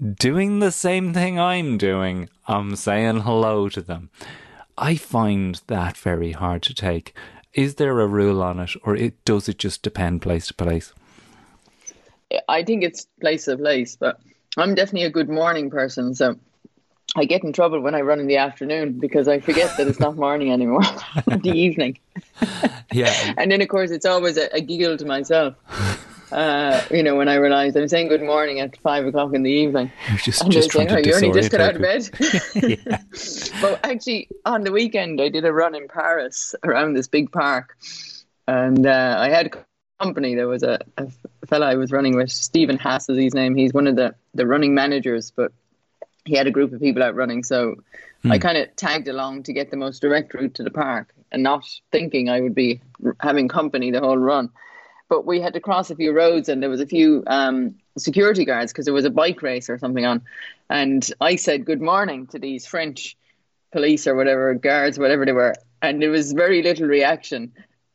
doing 0.00 0.58
the 0.58 0.72
same 0.72 1.12
thing 1.12 1.38
I'm 1.38 1.78
doing, 1.78 2.28
I'm 2.46 2.76
saying 2.76 3.20
hello 3.20 3.68
to 3.68 3.82
them. 3.82 4.10
I 4.78 4.96
find 4.96 5.60
that 5.66 5.96
very 5.96 6.32
hard 6.32 6.62
to 6.62 6.74
take. 6.74 7.14
Is 7.52 7.74
there 7.74 8.00
a 8.00 8.06
rule 8.06 8.42
on 8.42 8.60
it, 8.60 8.70
or 8.82 8.96
it, 8.96 9.24
does 9.24 9.48
it 9.48 9.58
just 9.58 9.82
depend 9.82 10.22
place 10.22 10.46
to 10.46 10.54
place? 10.54 10.94
I 12.48 12.62
think 12.62 12.84
it's 12.84 13.06
place 13.20 13.44
to 13.46 13.56
place, 13.56 13.96
but 13.96 14.20
I'm 14.56 14.74
definitely 14.74 15.04
a 15.04 15.10
good 15.10 15.28
morning 15.28 15.70
person, 15.70 16.14
so 16.14 16.36
I 17.16 17.24
get 17.24 17.42
in 17.42 17.52
trouble 17.52 17.80
when 17.80 17.94
I 17.94 18.02
run 18.02 18.20
in 18.20 18.26
the 18.26 18.36
afternoon 18.36 19.00
because 19.00 19.26
I 19.26 19.40
forget 19.40 19.76
that 19.76 19.88
it's 19.88 19.98
not 19.98 20.16
morning 20.16 20.52
anymore, 20.52 20.82
the 21.26 21.52
evening. 21.54 21.98
Yeah, 22.92 23.34
And 23.38 23.52
then, 23.52 23.62
of 23.62 23.68
course, 23.68 23.92
it's 23.92 24.04
always 24.04 24.36
a, 24.36 24.52
a 24.52 24.60
giggle 24.60 24.96
to 24.96 25.04
myself. 25.04 25.54
Uh, 26.32 26.82
you 26.90 27.04
know, 27.04 27.14
when 27.14 27.28
I 27.28 27.34
realise 27.34 27.76
I'm 27.76 27.86
saying 27.86 28.08
good 28.08 28.22
morning 28.22 28.58
at 28.58 28.76
five 28.78 29.06
o'clock 29.06 29.32
in 29.32 29.44
the 29.44 29.50
evening, 29.50 29.92
you're 30.08 30.18
just 30.18 30.42
and 30.42 30.50
just 30.50 30.72
saying, 30.72 30.88
to 30.88 30.96
"Oh, 30.96 30.98
you 30.98 31.14
only 31.14 31.30
just 31.30 31.52
got 31.52 31.60
out 31.60 31.76
of 31.76 31.82
bed." 31.82 32.10
But 33.60 33.80
actually, 33.84 34.28
on 34.44 34.62
the 34.62 34.72
weekend, 34.72 35.20
I 35.20 35.28
did 35.28 35.44
a 35.44 35.52
run 35.52 35.76
in 35.76 35.86
Paris 35.86 36.54
around 36.64 36.94
this 36.94 37.06
big 37.06 37.30
park, 37.30 37.76
and 38.48 38.84
uh, 38.84 39.16
I 39.18 39.28
had 39.28 39.52
company. 40.00 40.34
There 40.34 40.48
was 40.48 40.62
a, 40.62 40.78
a 40.96 41.08
fella 41.46 41.66
I 41.66 41.74
was 41.74 41.92
running 41.92 42.16
with, 42.16 42.30
Stephen 42.30 42.78
Haas 42.78 43.08
is 43.08 43.18
his 43.18 43.34
name. 43.34 43.54
He's 43.54 43.72
one 43.72 43.86
of 43.86 43.96
the 43.96 44.14
the 44.34 44.46
running 44.46 44.74
managers, 44.74 45.30
but 45.30 45.52
he 46.24 46.34
had 46.36 46.46
a 46.46 46.50
group 46.50 46.72
of 46.72 46.80
people 46.80 47.02
out 47.02 47.14
running, 47.14 47.42
so 47.44 47.76
I 48.28 48.38
kind 48.38 48.58
of 48.58 48.74
tagged 48.76 49.08
along 49.08 49.44
to 49.44 49.52
get 49.52 49.70
the 49.70 49.76
most 49.76 50.00
direct 50.00 50.34
route 50.34 50.54
to 50.54 50.62
the 50.62 50.70
park, 50.70 51.14
and 51.32 51.42
not 51.42 51.64
thinking 51.90 52.28
I 52.28 52.40
would 52.40 52.54
be 52.54 52.80
having 53.18 53.48
company 53.48 53.90
the 53.90 54.00
whole 54.00 54.18
run. 54.18 54.50
But 55.08 55.26
we 55.26 55.40
had 55.40 55.54
to 55.54 55.60
cross 55.60 55.90
a 55.90 55.96
few 55.96 56.12
roads, 56.12 56.48
and 56.48 56.62
there 56.62 56.70
was 56.70 56.80
a 56.80 56.86
few 56.86 57.24
um, 57.26 57.74
security 57.98 58.44
guards 58.44 58.72
because 58.72 58.84
there 58.84 58.94
was 58.94 59.06
a 59.06 59.10
bike 59.10 59.42
race 59.42 59.70
or 59.70 59.78
something 59.78 60.04
on, 60.04 60.22
and 60.68 61.10
I 61.20 61.36
said 61.36 61.64
good 61.64 61.80
morning 61.80 62.26
to 62.28 62.38
these 62.38 62.66
French 62.66 63.16
police 63.72 64.06
or 64.06 64.14
whatever 64.14 64.54
guards, 64.54 64.98
whatever 64.98 65.24
they 65.24 65.32
were, 65.32 65.54
and 65.82 66.00
there 66.00 66.10
was 66.10 66.32
very 66.32 66.62
little 66.62 66.86
reaction. 66.86 67.52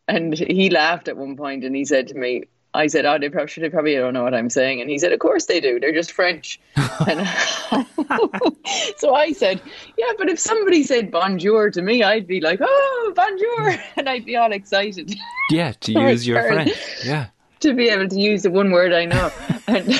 And 0.08 0.38
he 0.38 0.70
laughed 0.70 1.08
at 1.08 1.18
one 1.18 1.36
point, 1.36 1.64
and 1.64 1.76
he 1.76 1.84
said 1.86 2.08
to 2.10 2.16
me, 2.16 2.44
"I 2.74 2.88
said, 2.88 3.06
oh, 3.06 3.18
they 3.18 3.30
probably, 3.30 3.62
they 3.62 3.70
probably 3.70 3.96
don't 3.96 4.14
know 4.14 4.24
what 4.24 4.34
I'm 4.36 4.50
saying." 4.50 4.82
And 4.82 4.90
he 4.90 5.00
said, 5.00 5.12
"Of 5.12 5.20
course 5.20 5.46
they 5.46 5.60
do. 5.60 5.80
They're 5.80 5.94
just 5.94 6.12
French." 6.12 6.60
and 7.08 7.28
so 8.98 9.16
I 9.16 9.32
said, 9.34 9.62
"Yeah, 9.98 10.12
but 10.18 10.30
if 10.30 10.40
somebody 10.40 10.84
said 10.84 11.10
bonjour 11.10 11.72
to 11.72 11.82
me, 11.82 12.04
I'd 12.04 12.28
be 12.28 12.40
like, 12.40 12.60
oh, 12.62 13.14
bonjour,' 13.16 13.82
and 13.98 14.08
I'd 14.08 14.26
be 14.26 14.36
all 14.36 14.52
excited 14.52 15.16
Yeah, 15.50 15.72
to 15.82 15.92
use 15.92 16.28
your. 16.28 16.42
French. 16.44 16.72
Yeah. 17.04 17.28
to 17.62 17.74
be 17.74 17.90
able 17.90 18.08
to 18.08 18.20
use 18.20 18.44
the 18.44 18.52
one 18.52 18.72
word 18.72 18.94
I 18.94 19.06
know." 19.06 19.32
And 19.68 20.00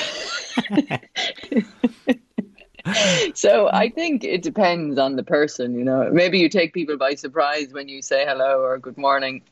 so 3.34 3.68
I 3.72 3.88
think 3.88 4.22
it 4.22 4.42
depends 4.42 4.98
on 4.98 5.16
the 5.16 5.24
person, 5.24 5.74
you 5.74 5.84
know. 5.84 6.08
Maybe 6.12 6.38
you 6.38 6.48
take 6.48 6.72
people 6.72 6.96
by 6.96 7.14
surprise 7.14 7.72
when 7.72 7.88
you 7.88 8.02
say 8.02 8.24
hello 8.24 8.60
or 8.60 8.78
good 8.78 8.96
morning. 8.96 9.42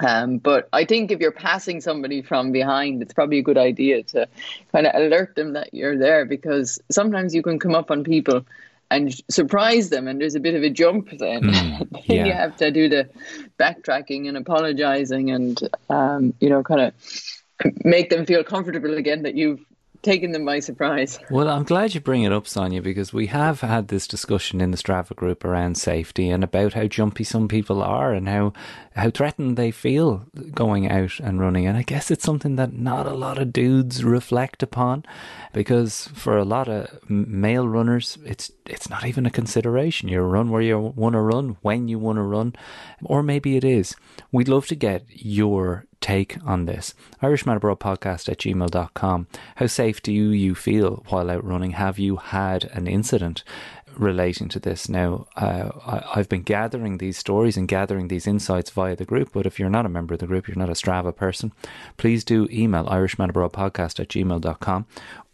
Um, 0.00 0.38
but 0.38 0.68
I 0.72 0.84
think 0.84 1.10
if 1.10 1.20
you're 1.20 1.32
passing 1.32 1.80
somebody 1.80 2.22
from 2.22 2.52
behind, 2.52 3.02
it's 3.02 3.12
probably 3.12 3.38
a 3.38 3.42
good 3.42 3.58
idea 3.58 4.02
to 4.04 4.28
kind 4.72 4.86
of 4.86 4.94
alert 4.94 5.34
them 5.36 5.52
that 5.52 5.74
you're 5.74 5.98
there 5.98 6.24
because 6.24 6.80
sometimes 6.90 7.34
you 7.34 7.42
can 7.42 7.58
come 7.58 7.74
up 7.74 7.90
on 7.90 8.04
people 8.04 8.44
and 8.90 9.14
surprise 9.28 9.90
them, 9.90 10.08
and 10.08 10.20
there's 10.20 10.34
a 10.34 10.40
bit 10.40 10.54
of 10.54 10.62
a 10.62 10.70
jump 10.70 11.10
then. 11.16 11.42
then 11.50 11.88
yeah. 12.06 12.24
you 12.24 12.32
have 12.32 12.56
to 12.56 12.70
do 12.72 12.88
the 12.88 13.08
backtracking 13.58 14.26
and 14.26 14.36
apologizing 14.36 15.30
and, 15.30 15.60
um, 15.88 16.34
you 16.40 16.48
know, 16.48 16.62
kind 16.62 16.80
of 16.80 16.94
make 17.84 18.10
them 18.10 18.26
feel 18.26 18.42
comfortable 18.42 18.96
again 18.96 19.22
that 19.22 19.36
you've 19.36 19.60
taken 20.02 20.32
them 20.32 20.44
by 20.44 20.60
surprise. 20.60 21.18
Well, 21.30 21.48
I'm 21.48 21.62
glad 21.62 21.94
you 21.94 22.00
bring 22.00 22.24
it 22.24 22.32
up, 22.32 22.46
Sonia, 22.46 22.82
because 22.82 23.12
we 23.12 23.28
have 23.28 23.60
had 23.60 23.88
this 23.88 24.06
discussion 24.08 24.60
in 24.60 24.72
the 24.72 24.76
Strava 24.76 25.14
group 25.14 25.44
around 25.44 25.76
safety 25.76 26.28
and 26.28 26.42
about 26.42 26.72
how 26.74 26.86
jumpy 26.86 27.24
some 27.24 27.46
people 27.46 27.82
are 27.82 28.12
and 28.12 28.28
how 28.28 28.52
how 28.96 29.10
threatened 29.10 29.56
they 29.56 29.70
feel 29.70 30.26
going 30.52 30.90
out 30.90 31.20
and 31.20 31.40
running. 31.40 31.66
And 31.66 31.76
I 31.78 31.82
guess 31.82 32.10
it's 32.10 32.24
something 32.24 32.56
that 32.56 32.72
not 32.72 33.06
a 33.06 33.14
lot 33.14 33.38
of 33.38 33.52
dudes 33.52 34.02
reflect 34.02 34.62
upon, 34.62 35.04
because 35.52 36.08
for 36.08 36.36
a 36.36 36.44
lot 36.44 36.68
of 36.68 37.08
male 37.08 37.68
runners, 37.68 38.18
it's 38.24 38.50
it's 38.70 38.88
not 38.88 39.04
even 39.04 39.26
a 39.26 39.30
consideration. 39.30 40.08
You 40.08 40.20
run 40.20 40.50
where 40.50 40.62
you 40.62 40.78
want 40.78 41.14
to 41.14 41.20
run, 41.20 41.56
when 41.62 41.88
you 41.88 41.98
want 41.98 42.16
to 42.16 42.22
run, 42.22 42.54
or 43.02 43.22
maybe 43.22 43.56
it 43.56 43.64
is. 43.64 43.96
We'd 44.32 44.48
love 44.48 44.66
to 44.68 44.74
get 44.74 45.04
your 45.08 45.86
take 46.00 46.38
on 46.44 46.64
this. 46.64 46.94
Irishman 47.20 47.56
Abroad 47.56 47.80
podcast 47.80 48.28
at 48.28 48.38
gmail.com. 48.38 49.26
How 49.56 49.66
safe 49.66 50.02
do 50.02 50.12
you, 50.12 50.54
feel 50.54 51.04
while 51.08 51.30
out 51.30 51.44
running? 51.44 51.72
Have 51.72 51.98
you 51.98 52.16
had 52.16 52.64
an 52.72 52.86
incident 52.86 53.44
relating 53.96 54.48
to 54.48 54.60
this? 54.60 54.88
Now, 54.88 55.26
uh, 55.36 55.70
I, 55.86 56.18
I've 56.18 56.28
been 56.28 56.42
gathering 56.42 56.98
these 56.98 57.18
stories 57.18 57.56
and 57.56 57.68
gathering 57.68 58.08
these 58.08 58.26
insights 58.26 58.70
via 58.70 58.96
the 58.96 59.04
group, 59.04 59.30
but 59.32 59.46
if 59.46 59.58
you're 59.58 59.68
not 59.68 59.86
a 59.86 59.90
member 59.90 60.14
of 60.14 60.20
the 60.20 60.26
group, 60.26 60.48
you're 60.48 60.56
not 60.56 60.70
a 60.70 60.72
Strava 60.72 61.14
person, 61.14 61.52
please 61.96 62.24
do 62.24 62.48
email 62.50 62.86
Irishman 62.88 63.30
Abroad 63.30 63.52
podcast 63.52 64.00
at 64.00 64.08
gmail.com 64.08 64.86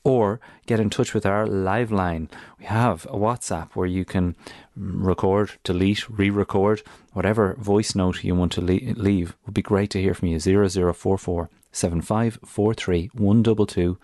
or 0.07 0.38
get 0.66 0.79
in 0.79 0.88
touch 0.88 1.12
with 1.12 1.27
our 1.27 1.49
live 1.49 1.90
line. 1.90 2.29
We 2.61 2.66
have 2.66 3.07
a 3.07 3.16
WhatsApp 3.16 3.71
where 3.75 3.88
you 3.88 4.05
can 4.05 4.37
record, 4.77 5.51
delete, 5.64 6.09
re 6.09 6.31
record, 6.31 6.83
whatever 7.12 7.55
voice 7.55 7.97
note 7.97 8.23
you 8.23 8.37
want 8.37 8.53
to 8.53 8.61
le- 8.61 8.95
leave. 8.95 9.35
Would 9.45 9.55
be 9.55 9.62
great 9.62 9.90
to 9.90 10.01
hear 10.01 10.14
from 10.14 10.29
you. 10.29 10.38
0044 10.38 11.51
7543 11.73 13.11
122 13.14 13.99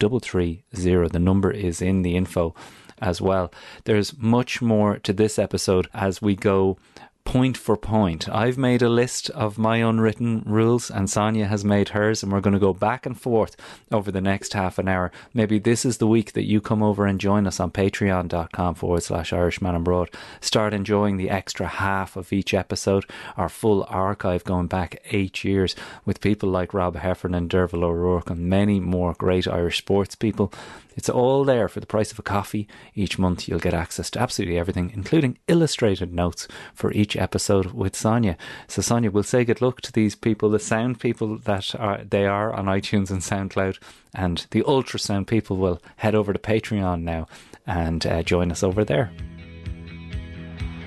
330. 0.00 1.08
The 1.08 1.18
number 1.18 1.50
is 1.50 1.82
in 1.82 2.00
the 2.00 2.16
info 2.16 2.54
as 3.02 3.20
well. 3.20 3.52
There's 3.84 4.16
much 4.16 4.62
more 4.62 4.98
to 5.00 5.12
this 5.12 5.38
episode 5.38 5.86
as 5.92 6.22
we 6.22 6.34
go 6.34 6.78
point 7.24 7.56
for 7.56 7.76
point. 7.76 8.28
I've 8.28 8.58
made 8.58 8.82
a 8.82 8.88
list 8.88 9.30
of 9.30 9.58
my 9.58 9.76
unwritten 9.78 10.42
rules, 10.44 10.90
and 10.90 11.08
Sonia 11.08 11.46
has 11.46 11.64
made 11.64 11.90
hers, 11.90 12.22
and 12.22 12.32
we're 12.32 12.40
going 12.40 12.52
to 12.52 12.58
go 12.58 12.72
back 12.72 13.06
and 13.06 13.18
forth 13.18 13.56
over 13.90 14.10
the 14.10 14.20
next 14.20 14.52
half 14.52 14.78
an 14.78 14.88
hour. 14.88 15.12
Maybe 15.32 15.58
this 15.58 15.84
is 15.84 15.98
the 15.98 16.06
week 16.06 16.32
that 16.32 16.48
you 16.48 16.60
come 16.60 16.82
over 16.82 17.06
and 17.06 17.20
join 17.20 17.46
us 17.46 17.60
on 17.60 17.70
patreon.com 17.70 18.74
forward 18.74 19.02
slash 19.02 19.32
Irishman 19.32 19.74
Abroad. 19.74 20.10
Start 20.40 20.74
enjoying 20.74 21.16
the 21.16 21.30
extra 21.30 21.66
half 21.66 22.16
of 22.16 22.32
each 22.32 22.54
episode, 22.54 23.04
our 23.36 23.48
full 23.48 23.86
archive 23.88 24.44
going 24.44 24.66
back 24.66 25.00
eight 25.10 25.44
years 25.44 25.76
with 26.04 26.20
people 26.20 26.48
like 26.48 26.74
Rob 26.74 26.96
Heffernan, 26.96 27.48
Derval 27.48 27.84
O'Rourke, 27.84 28.30
and 28.30 28.48
many 28.48 28.80
more 28.80 29.14
great 29.14 29.46
Irish 29.46 29.78
sports 29.78 30.14
people. 30.14 30.52
It's 30.96 31.08
all 31.08 31.44
there 31.44 31.68
for 31.68 31.80
the 31.80 31.86
price 31.86 32.12
of 32.12 32.18
a 32.18 32.22
coffee. 32.22 32.68
Each 32.94 33.18
month 33.18 33.48
you'll 33.48 33.58
get 33.58 33.74
access 33.74 34.10
to 34.10 34.20
absolutely 34.20 34.58
everything, 34.58 34.90
including 34.94 35.38
illustrated 35.48 36.12
notes 36.12 36.48
for 36.74 36.92
each 36.92 37.16
episode 37.16 37.72
with 37.72 37.96
Sonia. 37.96 38.36
So 38.68 38.82
Sonia, 38.82 39.10
we'll 39.10 39.22
say 39.22 39.44
good 39.44 39.62
luck 39.62 39.80
to 39.82 39.92
these 39.92 40.14
people, 40.14 40.50
the 40.50 40.58
sound 40.58 41.00
people 41.00 41.38
that 41.38 41.74
are 41.76 42.02
they 42.04 42.26
are 42.26 42.52
on 42.52 42.66
iTunes 42.66 43.10
and 43.10 43.20
SoundCloud, 43.20 43.78
and 44.14 44.46
the 44.50 44.62
ultrasound 44.62 45.26
people 45.26 45.56
will 45.56 45.82
head 45.96 46.14
over 46.14 46.32
to 46.32 46.38
Patreon 46.38 47.02
now 47.02 47.26
and 47.66 48.06
uh, 48.06 48.22
join 48.22 48.50
us 48.50 48.62
over 48.62 48.84
there 48.84 49.12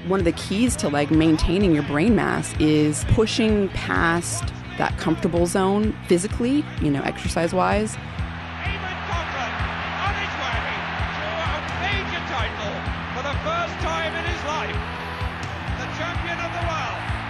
one 0.08 0.20
of 0.20 0.26
the 0.26 0.32
keys 0.34 0.76
to 0.76 0.88
like 0.88 1.10
maintaining 1.10 1.74
your 1.74 1.84
brain 1.84 2.16
mass 2.16 2.54
is 2.60 3.04
pushing 3.10 3.70
past 3.70 4.54
that 4.78 4.98
comfortable 4.98 5.46
zone 5.46 5.96
physically, 6.08 6.64
you 6.82 6.92
know, 6.92 7.02
exercise 7.02 7.54
wise, 7.54 7.98